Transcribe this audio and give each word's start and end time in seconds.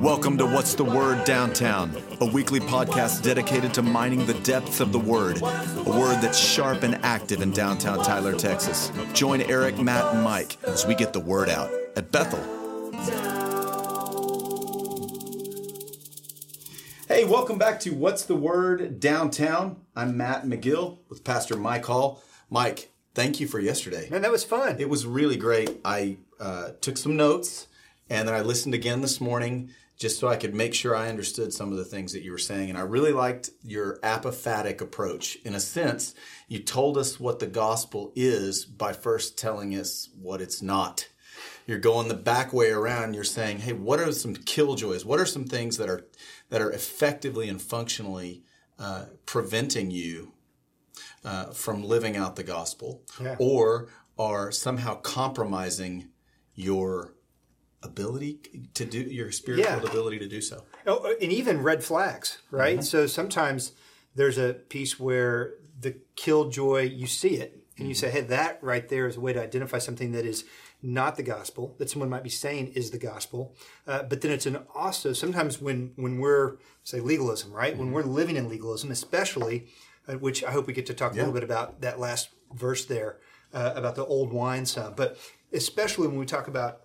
Welcome 0.00 0.36
to 0.36 0.44
What's 0.44 0.74
the 0.74 0.84
Word 0.84 1.24
Downtown, 1.24 1.96
a 2.20 2.26
weekly 2.26 2.60
podcast 2.60 3.22
dedicated 3.22 3.72
to 3.74 3.82
mining 3.82 4.26
the 4.26 4.34
depths 4.34 4.80
of 4.80 4.92
the 4.92 4.98
Word, 4.98 5.40
a 5.40 5.90
word 5.98 6.20
that's 6.20 6.38
sharp 6.38 6.82
and 6.82 6.96
active 6.96 7.40
in 7.40 7.50
downtown 7.52 8.04
Tyler, 8.04 8.34
Texas. 8.34 8.92
Join 9.14 9.40
Eric, 9.42 9.78
Matt, 9.78 10.14
and 10.14 10.22
Mike 10.22 10.62
as 10.64 10.86
we 10.86 10.94
get 10.94 11.14
the 11.14 11.20
word 11.20 11.48
out 11.48 11.72
at 11.96 12.12
Bethel. 12.12 12.40
Hey, 17.08 17.24
welcome 17.24 17.56
back 17.56 17.80
to 17.80 17.94
What's 17.94 18.24
the 18.24 18.36
Word 18.36 19.00
Downtown. 19.00 19.76
I'm 19.96 20.18
Matt 20.18 20.44
McGill 20.44 20.98
with 21.08 21.24
Pastor 21.24 21.56
Mike 21.56 21.86
Hall. 21.86 22.22
Mike, 22.50 22.90
thank 23.14 23.40
you 23.40 23.46
for 23.46 23.58
yesterday. 23.58 24.08
Man, 24.10 24.20
that 24.20 24.32
was 24.32 24.44
fun. 24.44 24.80
It 24.80 24.90
was 24.90 25.06
really 25.06 25.36
great. 25.36 25.80
I 25.82 26.18
uh, 26.40 26.70
took 26.80 26.96
some 26.96 27.16
notes 27.16 27.66
and 28.10 28.26
then 28.28 28.34
I 28.34 28.40
listened 28.40 28.74
again 28.74 29.00
this 29.00 29.20
morning 29.20 29.70
just 29.96 30.18
so 30.18 30.26
I 30.26 30.36
could 30.36 30.54
make 30.54 30.74
sure 30.74 30.96
I 30.96 31.08
understood 31.08 31.52
some 31.52 31.70
of 31.70 31.78
the 31.78 31.84
things 31.84 32.12
that 32.12 32.22
you 32.22 32.32
were 32.32 32.38
saying. 32.38 32.68
And 32.70 32.76
I 32.76 32.82
really 32.82 33.12
liked 33.12 33.50
your 33.62 34.00
apophatic 34.00 34.80
approach. 34.80 35.36
In 35.44 35.54
a 35.54 35.60
sense, 35.60 36.14
you 36.48 36.58
told 36.58 36.98
us 36.98 37.20
what 37.20 37.38
the 37.38 37.46
gospel 37.46 38.12
is 38.16 38.64
by 38.64 38.92
first 38.94 39.38
telling 39.38 39.74
us 39.76 40.08
what 40.20 40.40
it's 40.40 40.60
not. 40.60 41.08
You're 41.66 41.78
going 41.78 42.08
the 42.08 42.14
back 42.14 42.52
way 42.52 42.70
around. 42.70 43.14
You're 43.14 43.22
saying, 43.22 43.60
"Hey, 43.60 43.72
what 43.74 44.00
are 44.00 44.10
some 44.10 44.34
killjoys? 44.34 45.04
What 45.04 45.20
are 45.20 45.26
some 45.26 45.44
things 45.44 45.76
that 45.76 45.88
are 45.88 46.04
that 46.48 46.60
are 46.60 46.72
effectively 46.72 47.48
and 47.48 47.62
functionally 47.62 48.42
uh, 48.80 49.04
preventing 49.24 49.90
you 49.92 50.32
uh, 51.24 51.46
from 51.52 51.84
living 51.84 52.16
out 52.16 52.34
the 52.34 52.42
gospel, 52.42 53.02
Yeah. 53.20 53.36
or 53.38 53.88
are 54.18 54.50
somehow 54.50 54.96
compromising 54.96 56.08
your 56.54 57.14
ability 57.82 58.38
to 58.74 58.84
do 58.84 59.00
your 59.00 59.32
spiritual 59.32 59.66
Yeah. 59.66 59.82
ability 59.82 60.18
to 60.20 60.28
do 60.28 60.40
so. 60.40 60.64
Oh, 60.86 61.14
and 61.20 61.32
even 61.32 61.62
red 61.62 61.82
flags, 61.82 62.38
right? 62.50 62.76
Mm-hmm. 62.78 62.84
So 62.84 63.06
sometimes 63.06 63.72
there's 64.14 64.38
a 64.38 64.54
piece 64.54 65.00
where 65.00 65.54
the 65.80 65.96
killjoy, 66.16 66.82
you 66.82 67.06
see 67.06 67.36
it, 67.36 67.64
and 67.78 67.88
you 67.88 67.94
say, 67.94 68.08
Mm-hmm. 68.08 68.16
hey, 68.16 68.22
that 68.24 68.62
right 68.62 68.88
there 68.88 69.06
is 69.06 69.16
a 69.16 69.20
way 69.20 69.32
to 69.32 69.42
identify 69.42 69.78
something 69.78 70.12
that 70.12 70.24
is 70.24 70.44
not 70.80 71.16
the 71.16 71.22
gospel, 71.22 71.74
that 71.78 71.88
someone 71.90 72.10
might 72.10 72.22
be 72.24 72.28
saying 72.30 72.68
is 72.74 72.90
the 72.90 72.98
gospel. 72.98 73.54
Uh, 73.86 74.02
but 74.02 74.20
then 74.20 74.30
it's 74.30 74.46
an 74.46 74.58
also, 74.74 75.12
sometimes 75.12 75.60
when, 75.60 75.92
when 75.96 76.18
we're, 76.18 76.56
say, 76.84 77.00
legalism, 77.00 77.52
right? 77.52 77.72
Mm-hmm. 77.72 77.82
When 77.84 77.92
we're 77.92 78.02
living 78.02 78.36
in 78.36 78.48
legalism, 78.48 78.90
especially, 78.90 79.66
uh, 80.08 80.14
which 80.14 80.42
I 80.44 80.50
hope 80.50 80.66
we 80.66 80.72
get 80.72 80.86
to 80.86 80.94
talk 80.94 81.12
a 81.12 81.16
little 81.16 81.32
bit 81.32 81.44
about 81.44 81.80
that 81.80 81.98
last 81.98 82.30
verse 82.52 82.84
there, 82.84 83.18
uh, 83.54 83.72
about 83.76 83.94
the 83.96 84.04
old 84.04 84.32
wine 84.32 84.66
some, 84.66 84.94
but 84.94 85.16
especially 85.52 86.08
when 86.08 86.18
we 86.18 86.26
talk 86.26 86.48
about 86.48 86.80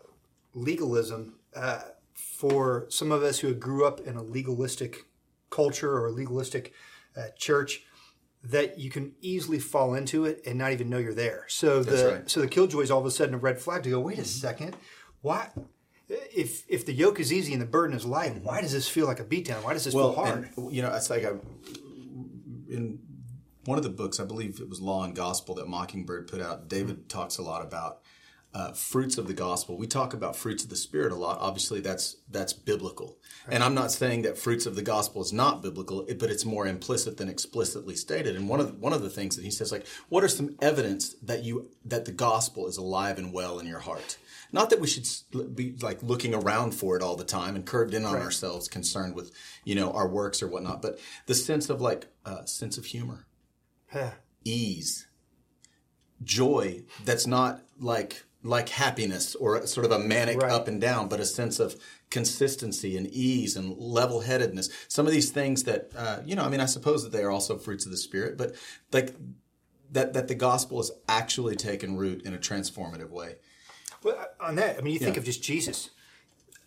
legalism, 0.54 1.36
uh, 1.56 1.82
for 2.14 2.86
some 2.90 3.12
of 3.12 3.23
us 3.23 3.40
who 3.40 3.54
grew 3.54 3.86
up 3.86 4.00
in 4.00 4.16
a 4.16 4.22
legalistic 4.22 5.06
culture 5.50 5.92
or 5.92 6.08
a 6.08 6.12
legalistic 6.12 6.73
uh, 7.16 7.28
church, 7.38 7.84
that 8.44 8.80
you 8.80 8.90
can 8.90 9.14
easily 9.22 9.60
fall 9.60 9.94
into 9.94 10.26
it 10.26 10.42
and 10.45 10.58
not 10.58 10.72
even 10.72 10.90
know 10.90 10.98
you're 10.98 11.14
there. 11.14 11.45
So 11.48 11.84
the 11.84 11.92
right. 11.92 12.14
Mm-hmm. 12.20 12.28
so 12.28 12.40
the 12.42 12.48
killjoy 12.48 12.82
is 12.82 12.92
all 12.92 13.00
of 13.00 13.06
a 13.06 13.12
sudden 13.12 13.36
a 13.36 13.38
red 13.38 13.60
flag 13.60 13.84
to 13.84 13.90
go. 13.90 14.00
Wait 14.00 14.20
a 14.20 14.26
second, 14.26 14.76
why? 15.22 15.50
If 16.10 16.64
if 16.70 16.86
the 16.86 16.94
yoke 16.94 17.20
is 17.20 17.34
easy 17.34 17.54
and 17.54 17.62
the 17.62 17.66
burden 17.66 17.95
is 17.95 18.06
light, 18.06 18.42
why 18.42 18.62
does 18.62 18.72
this 18.72 18.88
feel 18.88 19.08
like 19.08 19.20
a 19.20 19.26
beatdown? 19.26 19.64
Why 19.64 19.73
does 19.73 19.84
this 19.84 19.94
feel 19.94 20.14
hard? 20.14 20.50
and, 20.56 20.73
you 20.73 20.82
know, 20.82 20.94
it's 20.94 21.10
like 21.10 21.26
I, 21.26 21.32
in 22.70 23.00
one 23.66 23.78
of 23.78 23.84
the 23.84 23.90
books, 23.90 24.20
I 24.20 24.23
believe 24.23 24.62
it 24.62 24.70
was 24.70 24.80
Law 24.80 25.04
and 25.04 25.14
Gospel 25.14 25.56
that 25.56 25.68
Mockingbird 25.68 26.28
put 26.28 26.42
out. 26.42 26.70
David 26.70 27.10
talks 27.10 27.38
a 27.38 27.42
lot 27.42 27.62
about 27.66 28.00
uh, 28.53 28.72
fruits 28.72 29.17
of 29.17 29.28
the 29.28 29.34
gospel. 29.34 29.78
We 29.78 29.88
talk 29.88 30.14
about 30.14 30.36
fruits 30.36 30.64
of 30.64 30.70
the 30.70 30.76
spirit 30.76 31.12
a 31.12 31.16
lot. 31.16 31.38
Obviously, 31.40 31.80
that's 31.80 32.17
that's 32.30 32.54
biblical. 32.54 33.17
And 33.48 33.64
I'm 33.64 33.73
not 33.76 33.92
saying 33.92 34.23
that 34.23 34.38
fruits 34.38 34.66
of 34.66 34.76
the 34.76 34.81
gospel 34.81 35.22
is 35.22 35.31
not 35.31 35.62
biblical, 35.62 36.06
but 36.17 36.31
it's 36.31 36.45
more 36.45 36.66
implicit 36.66 37.17
than 37.17 37.30
explicitly 37.30 37.95
stated. 37.95 38.36
And 38.36 38.49
one 38.49 38.60
of 38.60 38.67
the, 38.67 38.73
one 38.73 38.94
of 38.94 39.02
the 39.02 39.10
things 39.10 39.36
that 39.36 39.45
he 39.45 39.52
says, 39.52 39.71
like, 39.71 39.86
what 40.10 40.23
are 40.23 40.27
some 40.27 40.55
evidence 40.61 41.16
that 41.21 41.44
you 41.44 41.70
that 41.86 42.05
the 42.05 42.11
gospel 42.11 42.67
is 42.67 42.77
alive 42.77 43.17
and 43.17 43.32
well 43.33 43.60
in 43.60 43.67
your 43.67 43.80
heart? 43.80 44.17
Not 44.52 44.70
that 44.70 44.80
we 44.80 44.88
should 44.88 45.05
be 45.55 45.76
like 45.82 46.02
looking 46.02 46.33
around 46.33 46.71
for 46.73 46.95
it 46.95 47.04
all 47.04 47.17
the 47.17 47.26
time 47.26 47.55
and 47.55 47.66
curved 47.66 47.94
in 47.94 48.05
on 48.05 48.16
ourselves, 48.16 48.67
concerned 48.70 49.14
with 49.14 49.32
you 49.66 49.76
know 49.76 49.92
our 49.92 50.08
works 50.08 50.42
or 50.42 50.48
whatnot, 50.48 50.82
but 50.82 51.00
the 51.26 51.36
sense 51.36 51.70
of 51.70 51.82
like 51.82 52.08
uh, 52.26 52.45
sense 52.45 52.77
of 52.77 52.86
humor, 52.86 53.27
Yeah. 53.94 54.14
ease, 54.45 55.08
joy. 56.23 56.83
That's 57.04 57.27
not 57.27 57.61
like 57.80 58.23
like 58.47 58.69
happiness 58.69 59.35
or 59.35 59.65
sort 59.67 59.85
of 59.85 59.91
a 59.91 59.99
manic 59.99 60.37
Right. 60.41 60.52
up 60.52 60.67
and 60.67 60.80
down, 60.80 61.08
but 61.09 61.19
a 61.19 61.25
sense 61.25 61.59
of 61.59 61.75
consistency 62.09 62.95
and 62.97 63.05
ease 63.08 63.55
and 63.58 63.75
level 63.77 64.21
headedness. 64.21 64.69
Some 64.87 65.05
of 65.05 65.11
these 65.11 65.30
things 65.31 65.63
that 65.63 65.91
uh, 65.95 66.19
you 66.25 66.35
know, 66.35 66.43
I 66.43 66.49
mean, 66.49 66.61
I 66.61 66.65
suppose 66.65 67.03
that 67.03 67.11
they 67.11 67.23
are 67.23 67.31
also 67.31 67.58
fruits 67.58 67.85
of 67.85 67.91
the 67.91 67.97
spirit, 67.97 68.37
but 68.37 68.55
like 68.91 69.13
that 69.91 70.13
that 70.13 70.27
the 70.27 70.35
gospel 70.35 70.77
has 70.77 70.91
actually 71.09 71.55
taken 71.55 71.97
root 71.97 72.23
in 72.25 72.33
a 72.33 72.37
transformative 72.37 73.09
way. 73.09 73.35
Well, 74.03 74.25
on 74.39 74.55
that, 74.55 74.77
I 74.77 74.81
mean, 74.81 74.93
you 74.93 74.99
think 74.99 75.15
Yeah. 75.15 75.19
of 75.21 75.25
just 75.25 75.43
Jesus, 75.43 75.89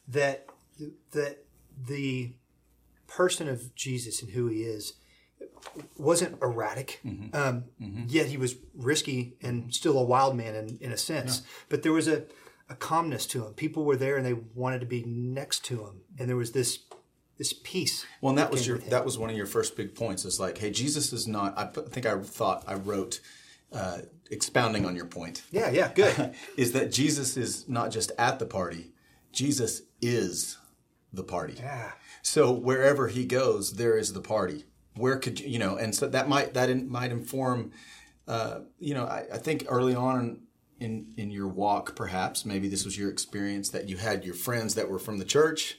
that 0.09 0.47
that 1.13 1.45
the 1.87 2.35
person 3.07 3.49
of 3.49 3.75
Jesus 3.75 4.23
and 4.23 4.33
who 4.33 4.47
he 4.49 4.63
is 4.65 4.93
wasn't 5.97 6.41
erratic, 6.43 7.01
Mm-hmm. 7.05 7.37
Um, 7.37 7.65
yet 8.09 8.27
he 8.27 8.37
was 8.37 8.57
risky 8.75 9.35
and 9.43 9.73
still 9.75 9.99
a 9.99 10.05
wild 10.05 10.37
man 10.37 10.55
in, 10.55 10.79
in 10.81 10.93
a 10.93 10.97
sense. 10.97 11.43
But 11.69 11.83
there 11.83 11.93
was 11.93 12.09
a, 12.09 12.25
a 12.69 12.75
calmness 12.75 13.27
to 13.27 13.47
him. 13.47 13.55
People 13.55 13.85
were 13.85 13.97
there 13.97 14.17
and 14.17 14.25
they 14.27 14.35
wanted 14.55 14.81
to 14.81 14.87
be 14.87 15.03
next 15.05 15.65
to 15.67 15.85
him, 15.85 16.01
and 16.19 16.29
there 16.29 16.37
was 16.37 16.53
this 16.53 16.81
this 17.39 17.53
peace. 17.53 18.05
Well, 18.21 18.31
and 18.31 18.39
that 18.39 18.51
was 18.51 18.67
your 18.67 18.79
that 18.79 19.05
was 19.05 19.17
one 19.19 19.31
of 19.31 19.37
your 19.37 19.47
first 19.47 19.77
big 19.77 19.95
points. 19.95 20.25
Is 20.25 20.39
like, 20.41 20.59
hey, 20.59 20.71
Jesus 20.71 21.13
is 21.13 21.27
not. 21.27 21.57
I 21.59 21.65
think 21.67 22.07
I 22.07 22.19
thought 22.19 22.65
I 22.67 22.75
wrote 22.75 23.21
uh, 23.73 23.99
expounding 24.31 24.85
on 24.87 24.95
your 24.97 25.07
point. 25.07 25.43
Yeah, 25.51 25.71
yeah, 25.71 25.93
good. 25.95 26.35
is 26.57 26.73
that 26.73 26.93
Jesus 26.93 27.37
is 27.37 27.69
not 27.69 27.91
just 27.91 28.13
at 28.19 28.39
the 28.39 28.47
party, 28.47 28.93
Jesus 29.33 29.83
is 30.03 30.59
the 31.13 31.25
party. 31.25 31.55
yeah, 31.59 31.93
So 32.23 32.53
wherever 32.53 33.09
he 33.09 33.25
goes, 33.25 33.75
there 33.75 33.97
is 33.97 34.13
the 34.13 34.21
party. 34.21 34.65
Where 34.97 35.17
could 35.19 35.41
you, 35.41 35.49
you 35.49 35.59
know? 35.59 35.77
And 35.77 35.95
so 35.95 36.09
that 36.09 36.29
might 36.29 36.55
that 36.55 36.69
in, 36.71 36.91
might 36.91 37.13
inform. 37.13 37.73
Uh, 38.29 38.61
you 38.79 38.95
know, 38.95 39.05
I, 39.05 39.25
I 39.33 39.39
think 39.39 39.67
early 39.69 39.95
on 39.95 40.41
in 40.79 41.13
in 41.17 41.31
your 41.31 41.49
walk, 41.49 41.97
perhaps 41.97 42.45
maybe 42.45 42.69
this 42.69 42.85
was 42.85 42.97
your 42.99 43.11
experience 43.11 43.71
that 43.71 43.89
you 43.89 43.97
had 43.97 44.25
your 44.25 44.35
friends 44.35 44.75
that 44.75 44.89
were 44.89 44.99
from 44.99 45.19
the 45.19 45.25
church. 45.25 45.79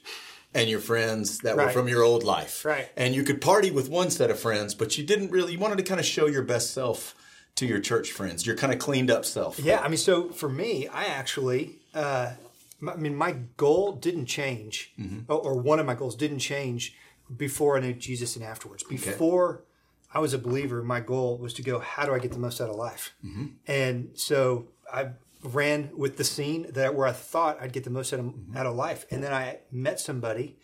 And 0.54 0.70
your 0.70 0.82
friends 0.82 1.38
that 1.40 1.56
were 1.56 1.70
from 1.70 1.88
your 1.88 2.04
old 2.04 2.24
life, 2.26 2.66
Right. 2.66 2.90
And 2.98 3.16
you 3.16 3.24
could 3.24 3.40
party 3.40 3.72
with 3.72 3.88
one 3.88 4.10
set 4.12 4.30
of 4.30 4.38
friends, 4.38 4.76
but 4.76 4.98
you 4.98 5.06
didn't 5.06 5.32
really. 5.32 5.54
You 5.54 5.60
wanted 5.60 5.78
to 5.78 5.84
kind 5.86 5.98
of 5.98 6.06
show 6.06 6.26
your 6.28 6.42
best 6.44 6.74
self 6.74 7.16
to 7.56 7.66
your 7.66 7.80
church 7.80 8.12
friends, 8.12 8.46
your 8.46 8.58
kind 8.58 8.74
of 8.74 8.80
cleaned 8.80 9.10
up 9.10 9.24
self. 9.24 9.58
Yeah, 9.60 9.80
I 9.80 9.88
mean, 9.88 9.96
so 9.98 10.28
for 10.34 10.50
me, 10.50 10.90
I 10.90 11.06
actually, 11.06 11.80
uh, 11.94 12.32
I 12.86 12.96
mean, 12.98 13.16
my 13.16 13.32
goal 13.56 13.94
didn't 13.94 14.26
change, 14.26 14.92
Mm-hmm. 15.00 15.32
or, 15.32 15.40
or 15.40 15.54
one 15.58 15.80
of 15.80 15.86
my 15.86 15.96
goals 15.96 16.18
didn't 16.18 16.40
change 16.40 16.98
before 17.38 17.78
I 17.78 17.82
knew 17.82 17.94
Jesus 17.94 18.36
and 18.36 18.44
afterwards. 18.46 18.84
Before 18.84 19.64
I 20.14 20.20
was 20.20 20.34
a 20.34 20.38
believer, 20.38 20.84
my 20.84 21.00
goal 21.00 21.38
was 21.38 21.54
to 21.56 21.62
go, 21.62 21.80
how 21.80 22.06
do 22.06 22.14
I 22.14 22.20
get 22.20 22.32
the 22.32 22.40
most 22.40 22.60
out 22.62 22.70
of 22.70 22.76
life? 22.76 23.14
Mm-hmm. 23.26 23.46
And 23.68 24.10
so 24.16 24.68
I 24.92 25.10
ran 25.44 25.90
with 25.96 26.18
the 26.18 26.24
scene 26.24 26.68
that 26.74 26.94
where 26.96 27.08
I 27.08 27.12
thought 27.14 27.58
I'd 27.62 27.74
get 27.74 27.84
the 27.84 27.90
most 27.90 28.14
out 28.14 28.20
of, 28.20 28.26
Mm-hmm. 28.26 28.58
out 28.58 28.66
of 28.66 28.76
life. 28.76 29.06
And 29.10 29.24
then 29.24 29.34
I 29.34 29.60
met 29.72 30.00
somebody, 30.00 30.58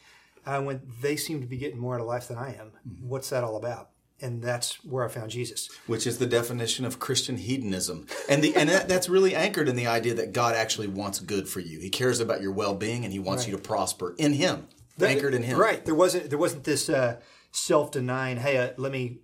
and 0.45 0.55
I 0.55 0.59
went, 0.59 1.01
they 1.01 1.15
seem 1.15 1.41
to 1.41 1.47
be 1.47 1.57
getting 1.57 1.79
more 1.79 1.95
out 1.95 2.01
of 2.01 2.07
life 2.07 2.27
than 2.27 2.37
I 2.37 2.49
am. 2.55 2.71
Mm-hmm. 2.87 3.07
What's 3.07 3.29
that 3.29 3.43
all 3.43 3.55
about? 3.57 3.89
And 4.19 4.41
that's 4.41 4.83
where 4.83 5.05
I 5.05 5.09
found 5.09 5.29
Jesus. 5.29 5.69
which 5.85 6.07
is 6.07 6.17
the 6.17 6.25
definition 6.25 6.85
of 6.85 6.97
Christian 6.99 7.37
hedonism, 7.37 8.07
and 8.27 8.43
the 8.43 8.55
and 8.55 8.67
that, 8.67 8.87
that's 8.87 9.07
really 9.07 9.35
anchored 9.35 9.69
in 9.69 9.75
the 9.75 9.85
idea 9.85 10.15
that 10.15 10.33
God 10.33 10.55
actually 10.55 10.87
wants 10.87 11.19
good 11.19 11.47
for 11.47 11.59
you. 11.59 11.79
He 11.79 11.91
cares 11.91 12.19
about 12.19 12.41
your 12.41 12.51
well 12.51 12.73
being, 12.73 13.03
and 13.03 13.13
He 13.13 13.19
wants 13.19 13.45
you 13.47 13.55
to 13.55 13.61
prosper 13.61 14.15
in 14.17 14.33
Him, 14.33 14.67
anchored 15.01 15.33
in 15.33 15.43
Him. 15.43 15.57
Right. 15.57 15.83
There 15.83 15.95
wasn't 15.95 16.29
there 16.29 16.39
wasn't 16.39 16.63
this 16.63 16.89
uh, 16.89 17.19
self 17.51 17.91
denying. 17.91 18.37
Hey, 18.37 18.57
uh, 18.57 18.71
let 18.77 18.91
me 18.91 19.19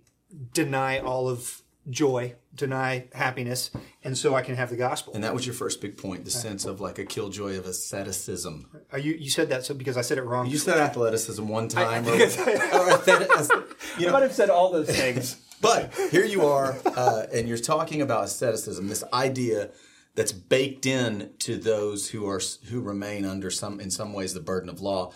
deny 0.52 0.98
all 0.98 1.28
of 1.28 1.62
joy, 1.90 2.34
deny 2.54 3.08
happiness, 3.12 3.70
and 4.02 4.16
so 4.16 4.34
I 4.34 4.42
can 4.42 4.56
have 4.56 4.70
the 4.70 4.76
gospel. 4.76 5.12
And 5.14 5.22
that 5.24 5.34
was 5.34 5.46
your 5.46 5.54
first 5.54 5.80
big 5.80 5.96
point, 5.98 6.24
the 6.24 6.30
sense 6.30 6.64
of 6.64 6.80
like 6.80 6.98
a 6.98 7.04
killjoy 7.04 7.58
of 7.58 7.66
asceticism. 7.66 8.68
Are 8.92 8.98
you 8.98 9.14
you 9.14 9.30
said 9.30 9.50
that 9.50 9.64
so 9.64 9.74
because 9.74 9.96
I 9.96 10.02
said 10.02 10.18
it 10.18 10.22
wrong? 10.22 10.46
You 10.46 10.58
said 10.58 10.78
athleticism 10.78 11.46
one 11.46 11.68
time, 11.68 12.06
or, 12.06 12.12
because 12.12 12.38
or 12.38 12.44
athet- 12.44 13.98
you 13.98 14.06
I 14.06 14.06
know, 14.06 14.12
might 14.12 14.22
have 14.22 14.32
said 14.32 14.50
all 14.50 14.72
those 14.72 14.88
things. 14.88 15.36
But 15.60 15.94
here 16.10 16.26
you 16.26 16.44
are, 16.44 16.76
uh, 16.84 17.22
and 17.32 17.48
you're 17.48 17.56
talking 17.56 18.02
about 18.02 18.24
asceticism, 18.24 18.88
this 18.88 19.02
idea 19.14 19.70
that's 20.14 20.32
baked 20.32 20.84
in 20.84 21.30
to 21.38 21.56
those 21.56 22.10
who 22.10 22.26
are 22.28 22.40
who 22.68 22.82
remain 22.82 23.24
under 23.24 23.50
some, 23.50 23.80
in 23.80 23.90
some 23.90 24.12
ways, 24.12 24.34
the 24.34 24.40
burden 24.40 24.68
of 24.68 24.82
law, 24.82 25.12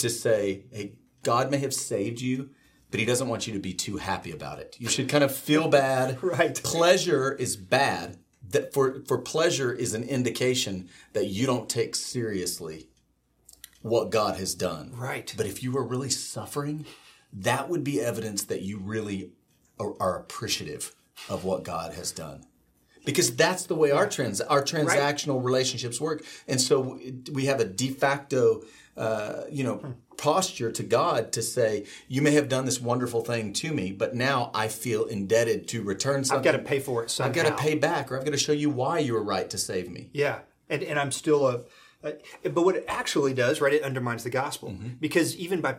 to 0.00 0.10
say, 0.10 0.64
"Hey, 0.70 0.94
God 1.22 1.50
may 1.50 1.58
have 1.58 1.74
saved 1.74 2.20
you, 2.20 2.50
but 2.90 3.00
He 3.00 3.06
doesn't 3.06 3.28
want 3.28 3.46
you 3.46 3.52
to 3.52 3.58
be 3.58 3.72
too 3.72 3.96
happy 3.96 4.32
about 4.32 4.58
it. 4.58 4.76
You 4.78 4.88
should 4.88 5.08
kind 5.08 5.24
of 5.24 5.34
feel 5.34 5.68
bad. 5.68 6.18
Right. 6.22 6.60
Pleasure 6.62 7.32
is 7.32 7.56
bad, 7.56 8.18
that 8.50 8.72
for 8.72 9.02
for 9.06 9.18
pleasure 9.18 9.72
is 9.72 9.94
an 9.94 10.04
indication 10.04 10.88
that 11.12 11.26
you 11.26 11.46
don't 11.46 11.68
take 11.68 11.94
seriously 11.94 12.88
what 13.82 14.10
God 14.10 14.36
has 14.36 14.54
done. 14.54 14.92
Right. 14.94 15.32
But 15.36 15.46
if 15.46 15.62
you 15.62 15.72
were 15.72 15.84
really 15.84 16.10
suffering, 16.10 16.84
that 17.32 17.68
would 17.68 17.84
be 17.84 18.00
evidence 18.00 18.44
that 18.44 18.62
you 18.62 18.78
really 18.78 19.32
are, 19.78 19.94
are 20.00 20.18
appreciative 20.18 20.94
of 21.28 21.44
what 21.44 21.64
God 21.64 21.94
has 21.94 22.12
done. 22.12 22.44
Because 23.04 23.34
that's 23.34 23.64
the 23.64 23.74
way 23.74 23.90
our 23.90 24.06
trans 24.06 24.40
our 24.42 24.62
transactional 24.62 25.42
relationships 25.42 26.00
work, 26.00 26.22
and 26.46 26.60
so 26.60 27.00
we 27.32 27.46
have 27.46 27.58
a 27.58 27.64
de 27.64 27.88
facto, 27.88 28.62
uh, 28.96 29.42
you 29.50 29.64
know, 29.64 29.94
posture 30.16 30.70
to 30.72 30.82
God 30.82 31.32
to 31.32 31.42
say, 31.42 31.86
"You 32.08 32.22
may 32.22 32.32
have 32.32 32.48
done 32.48 32.64
this 32.66 32.80
wonderful 32.80 33.22
thing 33.24 33.52
to 33.54 33.72
me, 33.72 33.92
but 33.92 34.14
now 34.14 34.50
I 34.54 34.68
feel 34.68 35.04
indebted 35.04 35.68
to 35.68 35.82
return 35.82 36.24
something. 36.24 36.38
I've 36.38 36.44
got 36.56 36.58
to 36.62 36.64
pay 36.68 36.80
for 36.80 37.02
it 37.02 37.10
somehow. 37.10 37.28
I've 37.30 37.34
got 37.36 37.56
to 37.56 37.62
pay 37.62 37.74
back, 37.76 38.10
or 38.12 38.18
I've 38.18 38.24
got 38.24 38.32
to 38.32 38.38
show 38.38 38.52
you 38.52 38.68
why 38.70 38.98
you 38.98 39.14
were 39.14 39.22
right 39.24 39.48
to 39.50 39.58
save 39.58 39.90
me." 39.90 40.10
Yeah, 40.12 40.40
and 40.68 40.82
and 40.82 40.98
I'm 40.98 41.12
still 41.12 41.46
a, 41.46 41.60
but 42.02 42.64
what 42.64 42.76
it 42.76 42.84
actually 42.88 43.34
does, 43.34 43.60
right? 43.60 43.72
It 43.72 43.82
undermines 43.82 44.24
the 44.24 44.30
gospel 44.30 44.70
Mm-hmm. 44.70 44.88
because 45.00 45.36
even 45.36 45.60
by 45.60 45.76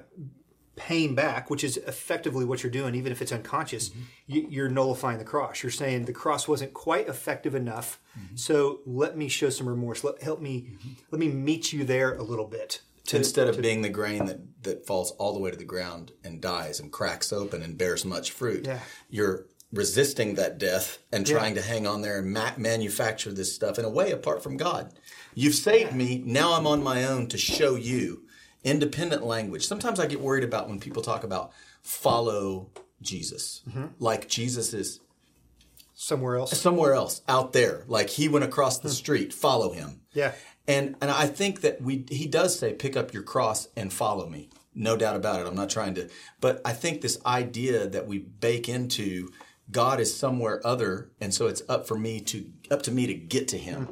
paying 0.78 1.14
back, 1.16 1.50
which 1.50 1.64
is 1.64 1.78
effectively 1.78 2.46
what 2.46 2.64
you're 2.64 2.72
doing, 2.72 2.96
even 2.96 3.12
if 3.12 3.22
it's 3.22 3.32
unconscious, 3.32 3.90
Mm-hmm. 3.90 4.02
you, 4.28 4.48
you're 4.50 4.70
nullifying 4.70 5.18
the 5.20 5.24
cross. 5.26 5.62
You're 5.62 5.72
saying 5.72 6.06
the 6.06 6.14
cross 6.14 6.48
wasn't 6.48 6.74
quite 6.74 7.08
effective 7.08 7.54
enough, 7.56 8.00
Mm-hmm. 8.18 8.36
so 8.36 8.80
let 8.86 9.18
me 9.18 9.28
show 9.30 9.50
some 9.50 9.68
remorse. 9.70 10.04
Let 10.04 10.22
help 10.24 10.42
me, 10.42 10.72
let 11.12 11.20
me 11.20 11.28
meet 11.30 11.72
you 11.74 11.84
there 11.86 12.14
a 12.16 12.24
little 12.24 12.48
bit. 12.48 12.82
To, 13.08 13.18
Instead 13.18 13.48
of 13.48 13.60
being 13.62 13.82
the 13.82 13.90
grain 13.90 14.26
that, 14.28 14.40
that 14.64 14.86
falls 14.86 15.12
all 15.12 15.34
the 15.34 15.40
way 15.40 15.50
to 15.52 15.58
the 15.58 15.64
ground 15.66 16.12
and 16.24 16.40
dies 16.40 16.80
and 16.80 16.92
cracks 16.92 17.34
open 17.34 17.62
and 17.64 17.78
bears 17.78 18.06
much 18.06 18.32
fruit, 18.32 18.66
Yeah. 18.68 18.80
you're 19.10 19.48
resisting 19.74 20.36
that 20.36 20.58
death 20.60 21.00
and 21.12 21.26
trying 21.26 21.56
to 21.56 21.62
hang 21.62 21.88
on 21.88 22.02
there 22.02 22.20
and 22.20 22.32
ma- 22.32 22.52
manufacture 22.58 23.32
this 23.34 23.54
stuff 23.56 23.80
in 23.80 23.86
a 23.86 23.90
way 23.90 24.12
apart 24.12 24.44
from 24.44 24.58
God. 24.58 24.94
You've 25.34 25.56
saved 25.56 25.96
me. 25.96 26.22
Now 26.26 26.54
I'm 26.54 26.68
on 26.68 26.84
my 26.84 27.06
own 27.06 27.28
to 27.30 27.38
show 27.38 27.76
you 27.76 28.24
independent 28.64 29.24
language. 29.26 29.66
Sometimes 29.66 30.00
I 30.00 30.06
get 30.06 30.22
worried 30.22 30.44
about 30.44 30.68
when 30.70 30.80
people 30.80 31.02
talk 31.02 31.24
about 31.24 31.52
follow 31.82 32.70
Jesus, 33.02 33.62
Mm-hmm. 33.68 33.86
like 34.00 34.28
Jesus 34.28 34.74
is 34.74 35.00
somewhere 35.96 36.36
else. 36.38 36.60
somewhere 36.60 36.94
else 36.94 37.22
out 37.28 37.54
there, 37.54 37.84
like 37.88 38.10
he 38.10 38.28
went 38.28 38.46
across 38.46 38.80
the 38.80 38.90
street. 38.90 39.34
Follow 39.34 39.72
him. 39.72 40.02
Yeah. 40.14 40.34
And 40.68 40.96
and 41.02 41.10
I 41.12 41.28
think 41.28 41.62
that 41.62 41.82
we 41.82 42.06
he 42.10 42.28
does 42.28 42.58
say 42.58 42.74
pick 42.74 42.96
up 42.96 43.14
your 43.14 43.24
cross 43.24 43.68
and 43.76 43.92
follow 43.92 44.28
me. 44.30 44.50
No 44.74 44.96
doubt 44.96 45.16
about 45.16 45.42
it. 45.42 45.48
I'm 45.48 45.56
not 45.56 45.70
trying 45.70 45.96
to 45.96 46.10
but 46.40 46.62
I 46.64 46.74
think 46.74 47.02
this 47.02 47.20
idea 47.26 47.88
that 47.88 48.08
we 48.08 48.20
bake 48.20 48.70
into 48.70 49.32
God 49.72 50.00
is 50.00 50.16
somewhere 50.16 50.66
other 50.66 51.10
and 51.20 51.34
so 51.34 51.48
it's 51.48 51.62
up 51.68 51.88
for 51.88 51.98
me 51.98 52.20
to 52.22 52.46
up 52.70 52.82
to 52.84 52.92
me 52.92 53.08
to 53.08 53.14
get 53.14 53.48
to 53.50 53.58
him. 53.58 53.88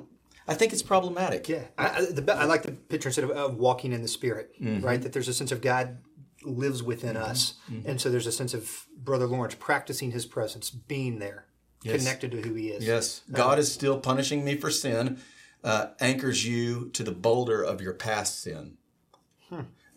I 0.48 0.54
think 0.56 0.74
it's 0.74 0.81
problematic. 0.81 1.48
Yeah, 1.48 1.66
I, 1.77 1.88
I, 1.89 2.01
the, 2.06 2.33
I 2.36 2.45
like 2.45 2.63
the 2.63 2.71
picture 2.71 3.10
instead 3.10 3.24
of, 3.25 3.31
of 3.31 3.56
walking 3.57 3.92
in 3.94 4.01
the 4.01 4.07
Spirit, 4.07 4.56
Mm-hmm. 4.60 4.83
right? 4.83 5.00
That 5.01 5.13
there's 5.13 5.27
a 5.27 5.33
sense 5.33 5.51
of 5.51 5.62
God 5.62 5.98
lives 6.44 6.81
within 6.81 7.16
us, 7.18 7.54
Mm-hmm. 7.71 7.88
and 7.89 8.01
so 8.01 8.10
there's 8.10 8.25
a 8.25 8.31
sense 8.31 8.56
of 8.56 8.88
Brother 8.98 9.27
Lawrence 9.27 9.54
practicing 9.60 10.10
His 10.12 10.25
presence, 10.25 10.71
being 10.71 11.19
there, 11.19 11.45
connected 11.83 12.31
to 12.31 12.42
who 12.42 12.56
He 12.56 12.69
is. 12.69 12.83
Yes. 12.83 13.21
God 13.31 13.60
is 13.60 13.71
still 13.71 14.00
punishing 14.00 14.44
me 14.44 14.56
for 14.56 14.71
sin, 14.71 15.19
uh, 15.63 15.88
anchors 16.00 16.45
you 16.45 16.89
to 16.94 17.03
the 17.03 17.11
boulder 17.11 17.61
of 17.61 17.81
your 17.81 17.94
past 17.94 18.41
sin. 18.41 18.77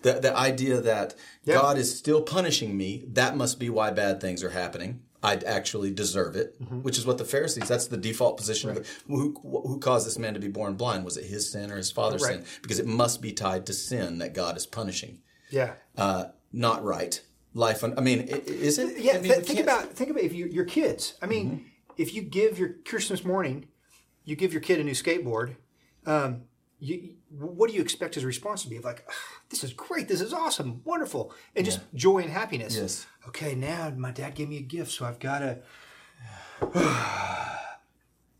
The, 0.02 0.14
the 0.14 0.36
idea 0.36 0.80
that 0.80 1.14
God 1.46 1.78
is 1.78 1.96
still 1.96 2.22
punishing 2.22 2.76
me, 2.76 3.04
that 3.12 3.36
must 3.36 3.60
be 3.60 3.70
why 3.70 3.90
bad 3.92 4.20
things 4.20 4.42
are 4.42 4.50
happening. 4.50 5.02
I 5.22 5.36
actually 5.36 5.92
deserve 5.92 6.34
it, 6.34 6.56
which 6.82 6.98
is 6.98 7.06
what 7.06 7.18
the 7.18 7.24
Pharisees, 7.24 7.68
that's 7.68 7.86
the 7.86 7.96
default 7.96 8.36
position 8.36 8.70
of 8.70 8.76
the, 8.76 8.86
who, 9.06 9.38
who 9.42 9.78
caused 9.78 10.04
this 10.04 10.18
man 10.18 10.34
to 10.34 10.40
be 10.40 10.48
born 10.48 10.74
blind? 10.74 11.04
Was 11.04 11.16
it 11.16 11.26
his 11.26 11.48
sin 11.52 11.70
or 11.70 11.76
his 11.76 11.92
father's 11.92 12.22
Right. 12.22 12.38
sin? 12.38 12.44
Because 12.62 12.80
it 12.80 12.86
must 12.86 13.22
be 13.22 13.30
tied 13.32 13.64
to 13.66 13.72
sin 13.72 14.18
that 14.18 14.34
God 14.34 14.56
is 14.56 14.66
punishing. 14.66 15.20
Yeah, 15.50 15.74
Uh, 15.96 16.24
not 16.52 16.82
right. 16.82 17.20
Life, 17.54 17.84
un- 17.84 17.94
I 17.96 18.00
mean, 18.00 18.22
is 18.22 18.78
it? 18.80 18.98
yeah. 18.98 19.12
I 19.12 19.20
mean, 19.20 19.32
th- 19.34 19.44
think 19.46 19.60
about 19.60 19.92
think 19.92 20.10
about 20.10 20.22
if 20.24 20.32
you, 20.32 20.46
your 20.46 20.64
kids. 20.64 21.14
I 21.22 21.26
mean, 21.26 21.46
Mm-hmm. 21.50 21.64
if 21.98 22.14
you 22.14 22.22
give 22.22 22.58
your 22.58 22.70
Christmas 22.84 23.24
morning, 23.24 23.68
you 24.24 24.36
give 24.36 24.52
your 24.52 24.62
kid 24.62 24.80
a 24.80 24.84
new 24.84 24.92
skateboard. 24.92 25.56
Um, 26.06 26.42
you, 26.78 27.14
what 27.30 27.70
do 27.70 27.76
you 27.76 27.82
expect 27.82 28.16
his 28.16 28.24
response 28.24 28.62
to 28.64 28.68
be? 28.68 28.80
Like, 28.80 29.04
"Ah, 29.08 29.14
this 29.50 29.62
is 29.62 29.72
great, 29.72 30.08
this 30.08 30.20
is 30.20 30.32
awesome, 30.32 30.80
wonderful, 30.84 31.32
and 31.54 31.64
just 31.64 31.80
joy 31.94 32.18
and 32.18 32.30
happiness. 32.30 32.76
Yes. 32.76 33.06
Okay, 33.28 33.54
now 33.54 33.90
my 33.96 34.10
dad 34.10 34.34
gave 34.34 34.48
me 34.48 34.56
a 34.58 34.62
gift, 34.62 34.90
so 34.90 35.04
I've 35.04 35.20
got 35.20 35.38
to. 35.40 35.58